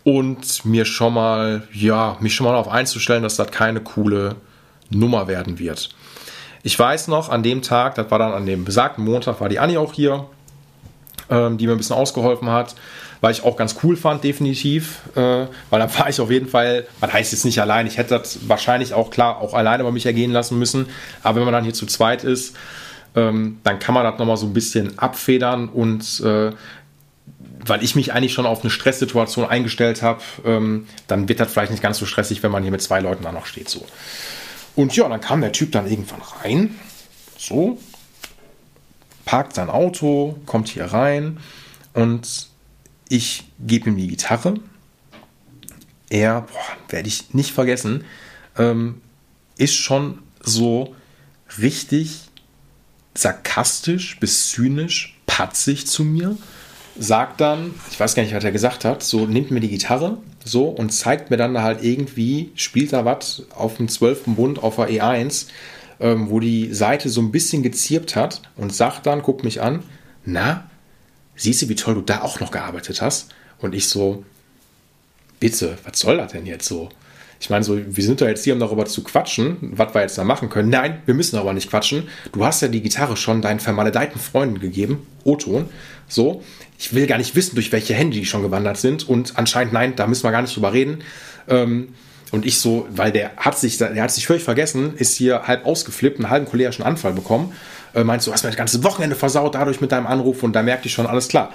[0.04, 4.36] und mir schon mal, ja, mich schon mal darauf einzustellen, dass das keine coole
[4.90, 5.90] Nummer werden wird.
[6.62, 9.60] Ich weiß noch, an dem Tag, das war dann an dem besagten Montag, war die
[9.60, 10.26] Anni auch hier,
[11.30, 12.74] ähm, die mir ein bisschen ausgeholfen hat,
[13.20, 16.86] weil ich auch ganz cool fand, definitiv, äh, weil dann war ich auf jeden Fall,
[17.00, 20.06] man heißt jetzt nicht allein, ich hätte das wahrscheinlich auch klar auch alleine bei mich
[20.06, 20.86] ergehen lassen müssen,
[21.22, 22.56] aber wenn man dann hier zu zweit ist,
[23.14, 26.52] ähm, dann kann man das nochmal so ein bisschen abfedern und äh,
[27.66, 31.70] weil ich mich eigentlich schon auf eine Stresssituation eingestellt habe, ähm, dann wird das vielleicht
[31.70, 33.68] nicht ganz so stressig, wenn man hier mit zwei Leuten dann noch steht.
[33.68, 33.84] So.
[34.74, 36.76] Und ja, dann kam der Typ dann irgendwann rein,
[37.36, 37.78] so,
[39.28, 41.38] parkt sein Auto, kommt hier rein
[41.92, 42.48] und
[43.10, 44.54] ich gebe ihm die Gitarre.
[46.08, 46.46] Er,
[46.88, 48.04] werde ich nicht vergessen,
[48.56, 49.02] ähm,
[49.58, 50.96] ist schon so
[51.60, 52.22] richtig
[53.12, 56.38] sarkastisch bis zynisch, patzig zu mir
[56.98, 60.16] sagt dann, ich weiß gar nicht, was er gesagt hat, so nimmt mir die Gitarre
[60.42, 64.22] so und zeigt mir dann halt irgendwie, spielt da was auf dem 12.
[64.28, 65.48] Bund auf der E1,
[66.00, 69.82] ähm, wo die Seite so ein bisschen gezirpt hat und sagt dann, guckt mich an,
[70.24, 70.68] na,
[71.36, 73.30] siehst du, wie toll du da auch noch gearbeitet hast?
[73.58, 74.24] Und ich so,
[75.40, 76.88] bitte, was soll das denn jetzt so?
[77.40, 80.18] Ich meine, so, wir sind da jetzt hier, um darüber zu quatschen, was wir jetzt
[80.18, 80.70] da machen können.
[80.70, 82.08] Nein, wir müssen aber nicht quatschen.
[82.32, 85.66] Du hast ja die Gitarre schon deinen vermaledeiten Freunden gegeben, O-Ton.
[86.08, 86.42] So,
[86.78, 89.08] ich will gar nicht wissen, durch welche Hände die schon gewandert sind.
[89.08, 90.98] Und anscheinend, nein, da müssen wir gar nicht drüber reden.
[91.46, 91.94] Ähm,
[92.32, 95.66] und ich so, weil der hat sich, der hat sich völlig vergessen, ist hier halb
[95.66, 97.52] ausgeflippt, einen halben cholerischen Anfall bekommen.
[97.94, 100.62] Äh, meinst du, hast mir das ganze Wochenende versaut dadurch mit deinem Anruf und da
[100.62, 101.52] merkte ich schon, alles klar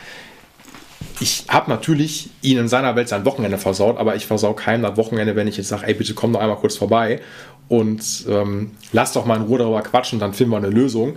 [1.20, 4.98] ich habe natürlich ihn in seiner Welt sein Wochenende versaut, aber ich versau keinem das
[4.98, 7.22] Wochenende, wenn ich jetzt sage, ey, bitte komm doch einmal kurz vorbei
[7.68, 11.16] und ähm, lass doch mal in Ruhe darüber quatschen, dann finden wir eine Lösung.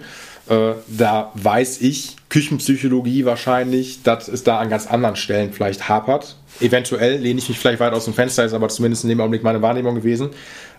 [0.49, 6.37] Äh, da weiß ich, Küchenpsychologie wahrscheinlich, dass es da an ganz anderen Stellen vielleicht hapert.
[6.61, 9.43] Eventuell lehne ich mich vielleicht weit aus dem Fenster, ist aber zumindest in dem Augenblick
[9.43, 10.31] meine Wahrnehmung gewesen.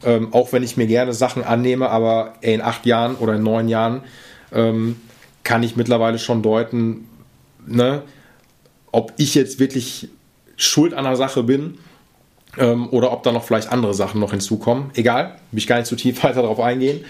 [0.05, 3.43] Ähm, auch wenn ich mir gerne Sachen annehme, aber ey, in acht Jahren oder in
[3.43, 4.01] neun Jahren
[4.53, 4.95] ähm,
[5.43, 7.07] kann ich mittlerweile schon deuten,
[7.65, 8.03] ne,
[8.91, 10.09] ob ich jetzt wirklich
[10.55, 11.77] schuld an der Sache bin
[12.57, 14.91] ähm, oder ob da noch vielleicht andere Sachen noch hinzukommen.
[14.95, 17.05] Egal, will ich gar nicht zu tief weiter darauf eingehen.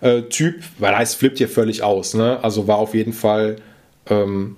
[0.00, 2.14] Äh, typ, weil er flippt hier völlig aus.
[2.14, 2.38] Ne?
[2.42, 3.56] Also war auf jeden Fall,
[4.08, 4.56] ähm,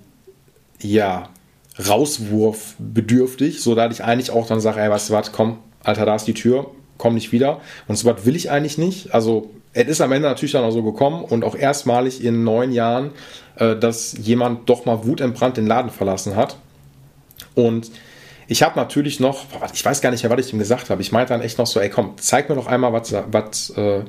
[0.81, 1.29] ja,
[1.79, 6.17] Rauswurf bedürftig, so ich eigentlich auch dann sage, ey, weißt du was, komm, Alter, da
[6.17, 7.61] ist die Tür, komm nicht wieder.
[7.87, 9.15] Und so was will ich eigentlich nicht.
[9.15, 12.73] Also es ist am Ende natürlich dann auch so gekommen und auch erstmalig in neun
[12.73, 13.11] Jahren,
[13.57, 16.57] äh, dass jemand doch mal wutentbrannt den Laden verlassen hat.
[17.55, 17.91] Und
[18.47, 19.45] ich habe natürlich noch,
[19.75, 21.03] ich weiß gar nicht mehr, was ich ihm gesagt habe.
[21.03, 24.05] Ich meinte dann echt noch so, ey komm, zeig mir doch einmal, was, was, äh,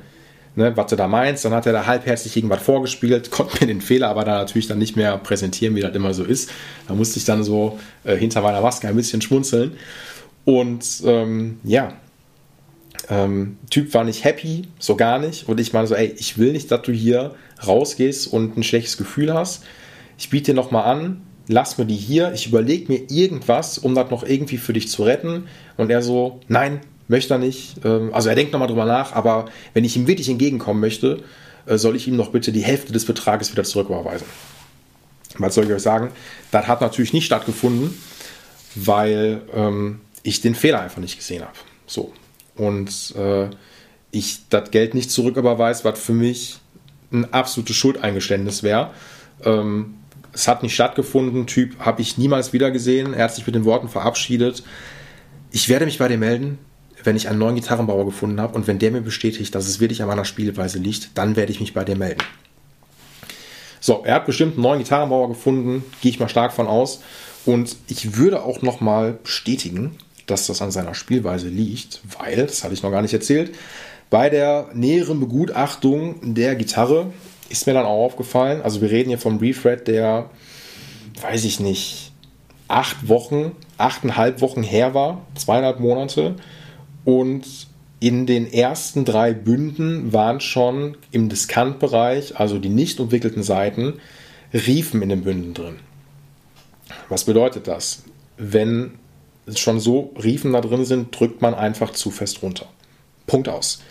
[0.55, 1.43] ne, was du da meinst.
[1.43, 4.77] Dann hat er da halbherzig irgendwas vorgespielt, konnte mir den Fehler aber da natürlich dann
[4.77, 6.49] nicht mehr präsentieren, wie das immer so ist.
[6.87, 9.73] Da musste ich dann so äh, hinter meiner Maske ein bisschen schmunzeln.
[10.45, 11.93] Und ähm, ja,
[13.07, 15.47] ähm, Typ war nicht happy, so gar nicht.
[15.47, 17.35] Und ich meine so, ey, ich will nicht, dass du hier
[17.65, 19.63] rausgehst und ein schlechtes Gefühl hast.
[20.17, 24.11] Ich biete dir nochmal an, lass mir die hier, ich überlege mir irgendwas, um das
[24.11, 25.47] noch irgendwie für dich zu retten.
[25.77, 27.77] Und er so, nein, möchte er nicht.
[27.85, 31.23] Ähm, also er denkt nochmal drüber nach, aber wenn ich ihm wirklich entgegenkommen möchte,
[31.65, 34.27] äh, soll ich ihm noch bitte die Hälfte des Betrages wieder zurücküberweisen.
[35.37, 36.11] Was soll ich euch sagen?
[36.51, 37.97] Das hat natürlich nicht stattgefunden,
[38.75, 41.53] weil ähm, ich den Fehler einfach nicht gesehen habe.
[41.85, 42.11] So,
[42.59, 43.49] und äh,
[44.11, 46.59] ich das Geld nicht zurücküberweise, was für mich
[47.11, 48.91] ein absolutes Schuldeingeständnis wäre.
[49.43, 49.95] Ähm,
[50.33, 53.13] es hat nicht stattgefunden, Typ habe ich niemals wieder gesehen.
[53.13, 54.63] Er hat sich mit den Worten verabschiedet.
[55.51, 56.59] Ich werde mich bei dir melden,
[57.03, 60.01] wenn ich einen neuen Gitarrenbauer gefunden habe und wenn der mir bestätigt, dass es wirklich
[60.01, 62.21] an meiner Spielweise liegt, dann werde ich mich bei dir melden.
[63.79, 67.01] So, er hat bestimmt einen neuen Gitarrenbauer gefunden, gehe ich mal stark von aus.
[67.45, 69.95] Und ich würde auch nochmal bestätigen,
[70.29, 73.55] dass das an seiner Spielweise liegt, weil, das hatte ich noch gar nicht erzählt,
[74.09, 77.13] bei der näheren Begutachtung der Gitarre
[77.49, 80.29] ist mir dann auch aufgefallen, also wir reden hier vom Refred, der,
[81.21, 82.11] weiß ich nicht,
[82.67, 86.35] acht Wochen, achteinhalb Wochen her war, zweieinhalb Monate.
[87.05, 87.67] Und
[87.99, 93.95] in den ersten drei Bünden waren schon im Diskantbereich, also die nicht entwickelten Seiten,
[94.53, 95.75] Riefen in den Bünden drin.
[97.09, 98.03] Was bedeutet das?
[98.37, 98.91] Wenn
[99.55, 102.67] schon so Riefen da drin sind, drückt man einfach zu fest runter.
[103.27, 103.81] Punkt aus.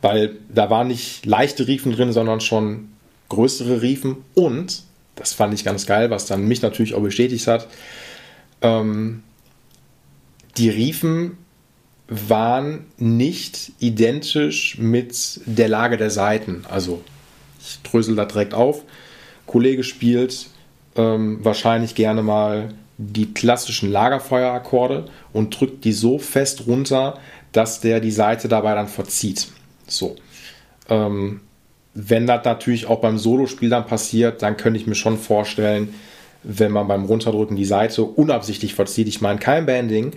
[0.00, 2.88] Weil da waren nicht leichte Riefen drin, sondern schon
[3.28, 4.18] größere Riefen.
[4.34, 4.82] Und,
[5.16, 7.68] das fand ich ganz geil, was dann mich natürlich auch bestätigt hat,
[8.62, 9.22] ähm,
[10.56, 11.38] die Riefen
[12.08, 16.64] waren nicht identisch mit der Lage der Seiten.
[16.68, 17.02] Also,
[17.60, 18.82] ich drösel da direkt auf.
[19.46, 20.46] Kollege spielt
[20.96, 27.18] ähm, wahrscheinlich gerne mal die klassischen Lagerfeuerakkorde und drückt die so fest runter,
[27.52, 29.48] dass der die Seite dabei dann verzieht.
[29.86, 30.16] So.
[30.88, 31.40] Ähm,
[31.94, 35.94] wenn das natürlich auch beim Solospiel dann passiert, dann könnte ich mir schon vorstellen,
[36.42, 40.12] wenn man beim Runterdrücken die Seite unabsichtlich verzieht, ich meine kein Banding,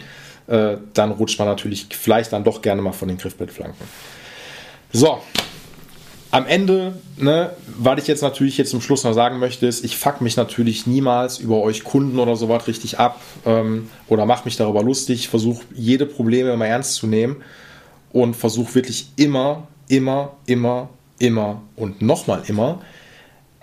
[0.47, 3.87] äh, dann rutscht man natürlich vielleicht dann doch gerne mal von den Griffbrettflanken.
[4.91, 5.19] So,
[6.31, 9.97] am Ende, ne, was ich jetzt natürlich jetzt zum Schluss noch sagen möchte, ist, ich
[9.97, 14.55] fuck mich natürlich niemals über euch Kunden oder sowas richtig ab ähm, oder mache mich
[14.55, 17.43] darüber lustig, versuche jede Probleme immer ernst zu nehmen
[18.13, 22.81] und versuche wirklich immer, immer, immer, immer und nochmal immer,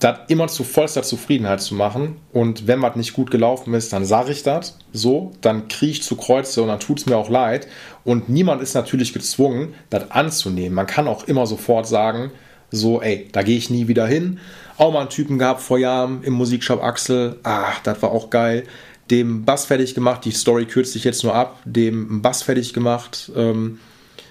[0.00, 2.18] das immer zu vollster Zufriedenheit zu machen.
[2.32, 6.02] Und wenn was nicht gut gelaufen ist, dann sage ich das so, dann kriege ich
[6.02, 7.66] zu Kreuze und dann tut es mir auch leid.
[8.04, 10.74] Und niemand ist natürlich gezwungen, das anzunehmen.
[10.74, 12.30] Man kann auch immer sofort sagen,
[12.70, 14.38] so, ey, da gehe ich nie wieder hin.
[14.76, 17.36] Auch mal einen Typen gehabt vor Jahren im Musikshop Axel.
[17.42, 18.64] Ah, das war auch geil.
[19.10, 20.24] Dem Bass fertig gemacht.
[20.24, 21.60] Die Story kürzt sich jetzt nur ab.
[21.64, 23.32] Dem Bass fertig gemacht.
[23.34, 23.78] Ähm,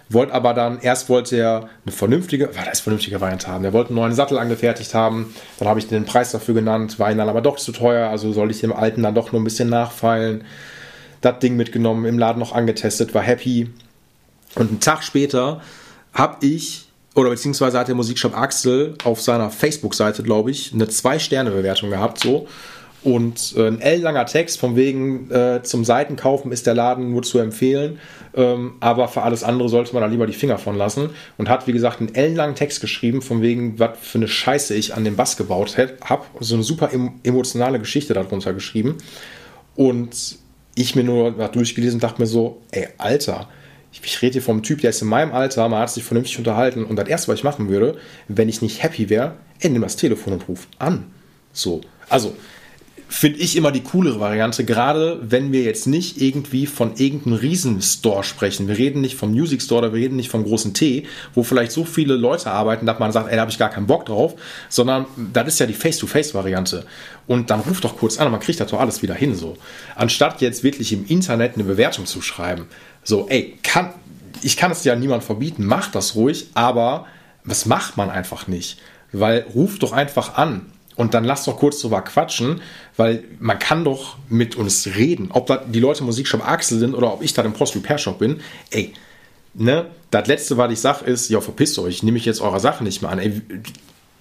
[0.10, 3.66] wollte aber dann, erst wollte er eine vernünftige, war das vernünftige Variante haben.
[3.66, 5.34] Er wollte einen neuen Sattel angefertigt haben.
[5.60, 7.00] Dann habe ich den Preis dafür genannt.
[7.00, 8.10] War ihm dann aber doch zu teuer.
[8.10, 10.46] Also soll ich dem alten dann doch nur ein bisschen nachfeilen.
[11.22, 13.70] Das Ding mitgenommen, im Laden noch angetestet, war happy.
[14.56, 15.62] Und einen Tag später
[16.14, 16.87] habe ich
[17.18, 22.48] oder beziehungsweise hat der Musikshop Axel auf seiner Facebook-Seite, glaube ich, eine Zwei-Sterne-Bewertung gehabt, so.
[23.04, 27.40] Und äh, ein ellenlanger Text von wegen äh, zum Seitenkaufen ist der Laden nur zu
[27.40, 28.00] empfehlen,
[28.36, 31.10] ähm, aber für alles andere sollte man da lieber die Finger von lassen.
[31.38, 34.94] Und hat, wie gesagt, einen ellenlangen Text geschrieben, von wegen, was für eine Scheiße ich
[34.94, 36.24] an dem Bass gebaut habe.
[36.40, 36.92] So eine super
[37.24, 38.98] emotionale Geschichte darunter geschrieben.
[39.76, 40.38] Und
[40.76, 43.48] ich mir nur durchgelesen und dachte mir so, ey, Alter,
[44.04, 46.86] ich rede hier vom Typ, der ist in meinem Alter, man hat sich vernünftig unterhalten
[46.86, 49.96] und das erste, was ich machen würde, wenn ich nicht happy wäre, ey, nimm das
[49.96, 51.06] Telefon und ruf an.
[51.54, 51.82] So.
[52.10, 52.36] Also,
[53.10, 58.24] finde ich immer die coolere Variante, gerade wenn wir jetzt nicht irgendwie von irgendeinem Riesenstore
[58.24, 58.68] sprechen.
[58.68, 61.72] Wir reden nicht vom Music Store oder wir reden nicht vom großen T, wo vielleicht
[61.72, 64.36] so viele Leute arbeiten, dass man sagt, ey, da habe ich gar keinen Bock drauf,
[64.70, 66.86] sondern das ist ja die Face-to-Face-Variante.
[67.28, 69.58] Und dann ruft doch kurz an und man kriegt das doch alles wieder hin so.
[69.96, 72.66] Anstatt jetzt wirklich im Internet eine Bewertung zu schreiben.
[73.08, 73.94] So, ey, kann,
[74.42, 77.06] ich kann es ja niemand verbieten, macht das ruhig, aber
[77.46, 78.80] was macht man einfach nicht?
[79.14, 80.66] Weil ruft doch einfach an
[80.98, 82.60] und dann lass doch kurz drüber quatschen,
[82.98, 85.30] weil man kann doch mit uns reden.
[85.32, 87.98] Ob das die Leute im Musikshop Axel sind oder ob ich da im Post Repair
[87.98, 88.42] Shop bin.
[88.72, 88.92] Ey,
[89.54, 92.84] ne, das letzte, was ich sage, ist, ja, verpisst euch, nehme ich jetzt eure Sache
[92.84, 93.20] nicht mehr an.
[93.20, 93.42] Ey,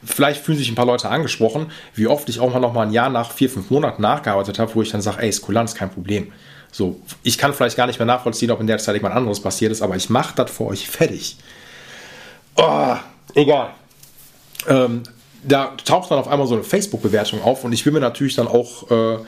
[0.04, 2.92] vielleicht fühlen sich ein paar Leute angesprochen, wie oft ich auch mal noch mal ein
[2.92, 5.90] Jahr nach vier, fünf Monaten nachgearbeitet habe, wo ich dann sage, ey, ist Kulanz, kein
[5.90, 6.30] Problem.
[6.72, 9.72] So, ich kann vielleicht gar nicht mehr nachvollziehen, ob in der Zeit irgendwas anderes passiert
[9.72, 11.36] ist, aber ich mache das für euch fertig.
[12.56, 12.96] Oh,
[13.34, 13.70] egal.
[14.68, 15.02] Ähm,
[15.42, 18.48] da taucht dann auf einmal so eine Facebook-Bewertung auf und ich will mir natürlich dann
[18.48, 19.18] auch äh,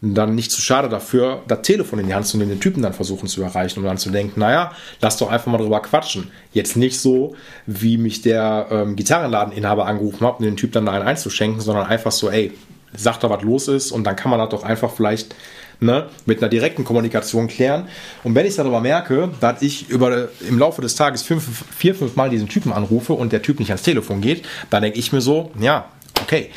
[0.00, 2.92] dann nicht zu schade dafür, das Telefon in die Hand zu nehmen, den Typen dann
[2.92, 6.30] versuchen zu erreichen und dann zu denken, naja, lass doch einfach mal drüber quatschen.
[6.52, 7.34] Jetzt nicht so,
[7.66, 11.86] wie mich der ähm, Gitarrenladeninhaber angerufen hat, um den Typ dann da einen einzuschenken, sondern
[11.86, 12.52] einfach so, ey,
[12.94, 15.34] sag doch, was los ist und dann kann man das doch einfach vielleicht
[15.80, 17.88] ne, mit einer direkten Kommunikation klären.
[18.24, 22.16] Und wenn ich darüber merke, dass ich über, im Laufe des Tages fünf, vier, fünf
[22.16, 25.20] Mal diesen Typen anrufe und der Typ nicht ans Telefon geht, dann denke ich mir
[25.20, 25.86] so, ja,
[26.22, 26.50] okay,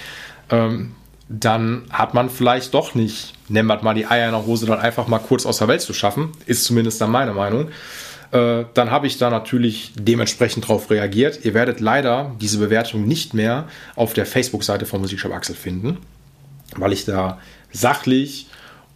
[0.49, 0.93] ähm,
[1.29, 4.79] dann hat man vielleicht doch nicht, nennen wir mal die Eier in der Hose, dann
[4.79, 7.69] einfach mal kurz aus der Welt zu schaffen, ist zumindest dann meine Meinung.
[8.31, 11.45] Äh, dann habe ich da natürlich dementsprechend drauf reagiert.
[11.45, 15.97] Ihr werdet leider diese Bewertung nicht mehr auf der Facebook-Seite von Musikshop Axel finden,
[16.75, 17.39] weil ich da
[17.71, 18.47] sachlich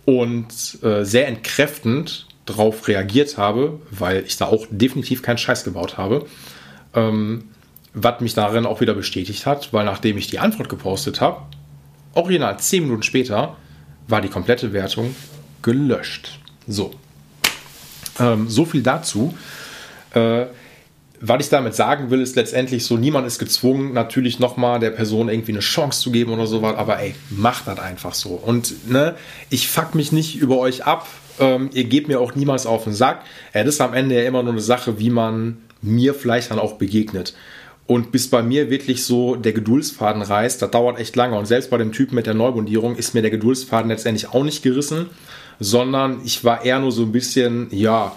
[0.06, 0.48] und
[0.84, 6.28] äh, sehr entkräftend darauf reagiert habe, weil ich da auch definitiv keinen Scheiß gebaut habe.
[6.94, 7.46] Ähm,
[7.94, 11.42] was mich darin auch wieder bestätigt hat, weil nachdem ich die Antwort gepostet habe,
[12.14, 13.56] original 10 Minuten später,
[14.08, 15.16] war die komplette Wertung
[15.62, 16.40] gelöscht.
[16.68, 16.92] So.
[18.20, 19.36] Ähm, so viel dazu.
[20.14, 20.46] Äh,
[21.28, 25.30] was ich damit sagen will, ist letztendlich so, niemand ist gezwungen, natürlich nochmal der Person
[25.30, 28.30] irgendwie eine Chance zu geben oder sowas, aber ey, macht das einfach so.
[28.32, 29.16] Und ne,
[29.50, 31.08] ich fuck mich nicht über euch ab,
[31.40, 33.22] ähm, ihr gebt mir auch niemals auf den Sack.
[33.54, 36.60] Ja, das ist am Ende ja immer nur eine Sache, wie man mir vielleicht dann
[36.60, 37.34] auch begegnet.
[37.88, 41.38] Und bis bei mir wirklich so der Geduldsfaden reißt, das dauert echt lange.
[41.38, 44.64] Und selbst bei dem Typen mit der Neubundierung ist mir der Geduldsfaden letztendlich auch nicht
[44.64, 45.08] gerissen,
[45.60, 48.14] sondern ich war eher nur so ein bisschen, ja,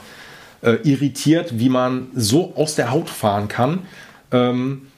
[0.62, 3.80] äh, irritiert, wie man so aus der Haut fahren kann.
[4.32, 4.88] Ähm,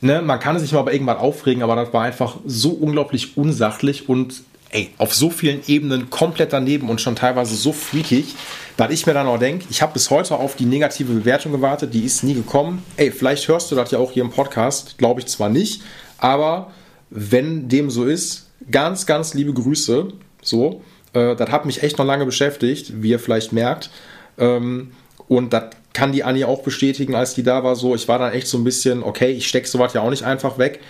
[0.00, 4.08] ne, man kann sich mal bei irgendwas aufregen, aber das war einfach so unglaublich unsachlich
[4.08, 8.34] und ey, auf so vielen Ebenen komplett daneben und schon teilweise so freakig,
[8.76, 11.94] dass ich mir dann auch denke, ich habe bis heute auf die negative Bewertung gewartet,
[11.94, 12.82] die ist nie gekommen.
[12.96, 15.82] Ey, vielleicht hörst du das ja auch hier im Podcast, glaube ich zwar nicht,
[16.18, 16.70] aber
[17.10, 20.08] wenn dem so ist, ganz, ganz liebe Grüße.
[20.42, 20.82] So,
[21.12, 23.90] äh, das hat mich echt noch lange beschäftigt, wie ihr vielleicht merkt.
[24.38, 24.92] Ähm,
[25.28, 27.76] und das kann die Annie auch bestätigen, als die da war.
[27.76, 30.22] So, ich war dann echt so ein bisschen, okay, ich stecke sowas ja auch nicht
[30.22, 30.80] einfach weg,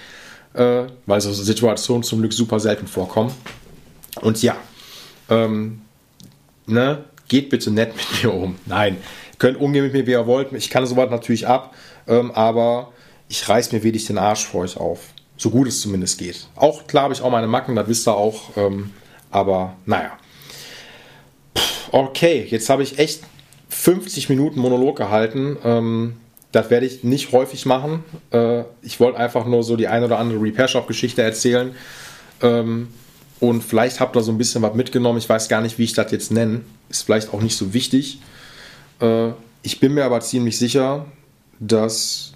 [0.54, 3.32] äh, weil so Situationen zum Glück super selten vorkommen.
[4.20, 4.56] Und ja,
[5.28, 5.80] ähm,
[6.66, 8.56] ne, geht bitte nett mit mir um.
[8.66, 8.96] Nein,
[9.38, 10.52] könnt umgehen mit mir, wie ihr wollt.
[10.52, 11.74] Ich kann sowas natürlich ab,
[12.06, 12.92] ähm, aber
[13.28, 15.00] ich reiß mir wenig den Arsch vor euch auf.
[15.36, 16.48] So gut es zumindest geht.
[16.56, 18.56] Auch klar habe ich auch meine Macken, das wisst ihr auch.
[18.56, 18.92] Ähm,
[19.30, 20.18] aber naja.
[21.92, 23.22] Okay, jetzt habe ich echt
[23.68, 25.56] 50 Minuten Monolog gehalten.
[25.64, 26.16] Ähm,
[26.52, 28.04] das werde ich nicht häufig machen.
[28.30, 31.74] Äh, ich wollte einfach nur so die ein oder andere Repair Shop Geschichte erzählen.
[32.40, 32.88] Ähm,
[33.40, 35.18] und vielleicht habt ihr so ein bisschen was mitgenommen.
[35.18, 36.62] Ich weiß gar nicht, wie ich das jetzt nenne.
[36.88, 38.20] Ist vielleicht auch nicht so wichtig.
[39.00, 39.30] Äh,
[39.62, 41.06] ich bin mir aber ziemlich sicher,
[41.60, 42.32] dass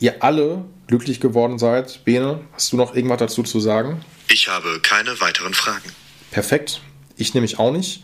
[0.00, 2.04] ihr alle glücklich geworden seid.
[2.04, 4.04] Bene, hast du noch irgendwas dazu zu sagen?
[4.28, 5.90] Ich habe keine weiteren Fragen.
[6.30, 6.80] Perfekt.
[7.16, 8.02] Ich nehme mich auch nicht.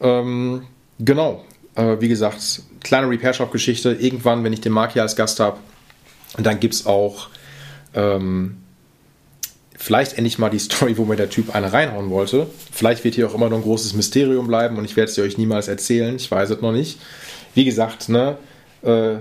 [0.00, 0.66] Ähm,
[1.04, 1.44] genau.
[1.74, 3.92] Äh, wie gesagt, kleine Repair Shop Geschichte.
[3.92, 5.58] Irgendwann, wenn ich den Mark hier als Gast habe,
[6.38, 7.28] dann gibt es auch
[7.94, 8.56] ähm,
[9.76, 12.46] vielleicht endlich mal die Story, wo mir der Typ eine reinhauen wollte.
[12.70, 15.38] Vielleicht wird hier auch immer noch ein großes Mysterium bleiben und ich werde es euch
[15.38, 16.16] niemals erzählen.
[16.16, 17.00] Ich weiß es noch nicht.
[17.54, 18.36] Wie gesagt, ne,
[18.82, 19.16] äh,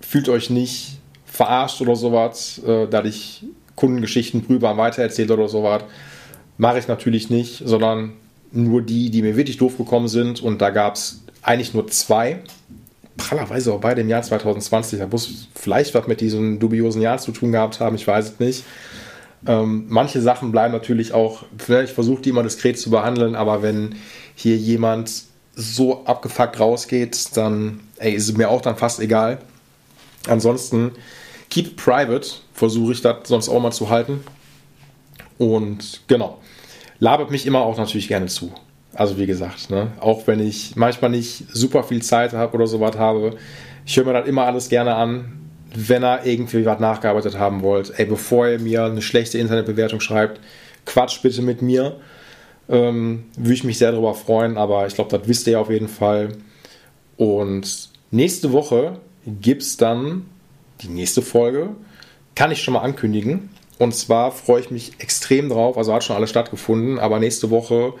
[0.00, 3.44] fühlt euch nicht verarscht oder sowas, äh, da ich
[3.76, 5.84] Kundengeschichten drüber weitererzählt oder sowas.
[6.56, 8.12] Mache ich natürlich nicht, sondern
[8.52, 10.42] nur die, die mir wirklich doof gekommen sind.
[10.42, 12.40] Und da gab es eigentlich nur zwei.
[13.16, 14.98] Prallerweise auch beide im Jahr 2020.
[14.98, 18.40] Da muss vielleicht was mit diesem dubiosen Jahr zu tun gehabt haben, ich weiß es
[18.40, 18.64] nicht.
[19.46, 21.44] Ähm, manche Sachen bleiben natürlich auch,
[21.84, 23.94] ich versuche die immer diskret zu behandeln, aber wenn
[24.34, 25.24] hier jemand
[25.54, 29.38] so abgefuckt rausgeht, dann ey, ist es mir auch dann fast egal.
[30.26, 30.92] Ansonsten,
[31.50, 34.20] keep private, versuche ich das sonst auch mal zu halten.
[35.38, 36.38] Und genau,
[37.00, 38.52] labert mich immer auch natürlich gerne zu.
[38.94, 39.92] Also wie gesagt, ne?
[40.00, 43.36] auch wenn ich manchmal nicht super viel Zeit habe oder sowas habe,
[43.84, 45.38] ich höre mir das immer alles gerne an
[45.74, 50.40] wenn er irgendwie was nachgearbeitet haben wollt, ey, bevor ihr mir eine schlechte Internetbewertung schreibt,
[50.86, 51.96] quatsch bitte mit mir.
[52.68, 55.88] Ähm, würde ich mich sehr darüber freuen, aber ich glaube, das wisst ihr auf jeden
[55.88, 56.30] Fall.
[57.16, 60.26] Und nächste Woche gibt es dann
[60.82, 61.70] die nächste Folge.
[62.34, 63.50] Kann ich schon mal ankündigen.
[63.78, 65.78] Und zwar freue ich mich extrem drauf.
[65.78, 67.94] Also hat schon alles stattgefunden, aber nächste Woche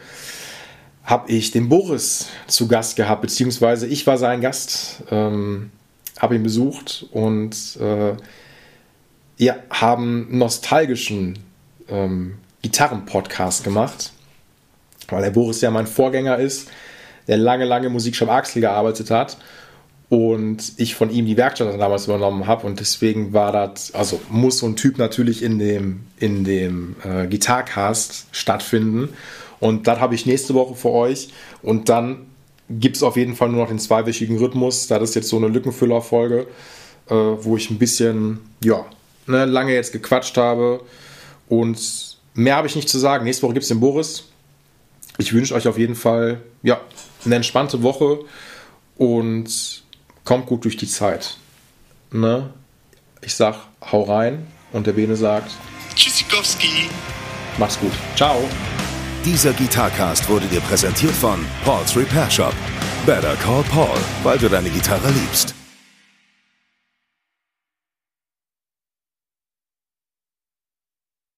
[1.04, 5.02] habe ich den Boris zu Gast gehabt, beziehungsweise ich war sein Gast.
[5.10, 5.70] Ähm,
[6.18, 8.14] habe ihn besucht und äh,
[9.36, 11.38] ja, haben nostalgischen
[11.88, 14.12] ähm, Gitarren-Podcast gemacht,
[15.08, 16.70] weil der Boris ja mein Vorgänger ist,
[17.28, 19.38] der lange, lange Musikshop Axel gearbeitet hat
[20.08, 24.58] und ich von ihm die Werkstatt damals übernommen habe und deswegen war das, also muss
[24.58, 29.10] so ein Typ natürlich in dem, in dem äh, Gitarcast stattfinden
[29.60, 31.28] und das habe ich nächste Woche für euch
[31.62, 32.26] und dann
[32.70, 34.86] gibt es auf jeden Fall nur noch den zweiwöchigen Rhythmus.
[34.86, 36.46] Da ist jetzt so eine Lückenfüller-Folge,
[37.08, 38.84] äh, wo ich ein bisschen, ja,
[39.26, 40.80] ne, lange jetzt gequatscht habe.
[41.48, 43.24] Und mehr habe ich nicht zu sagen.
[43.24, 44.24] Nächste Woche gibt es den Boris.
[45.16, 46.80] Ich wünsche euch auf jeden Fall, ja,
[47.24, 48.20] eine entspannte Woche
[48.96, 49.82] und
[50.28, 51.38] kommt gut durch die Zeit.
[52.12, 52.50] Ne?
[53.22, 53.54] Ich sag,
[53.90, 55.52] hau rein und der Bene sagt,
[55.94, 56.90] Tschüssikowski.
[57.56, 57.92] Mach's gut.
[58.14, 58.36] Ciao.
[59.24, 62.54] Dieser Gitarcast wurde dir präsentiert von Paul's Repair Shop.
[63.06, 65.57] Better call Paul, weil du deine Gitarre liebst.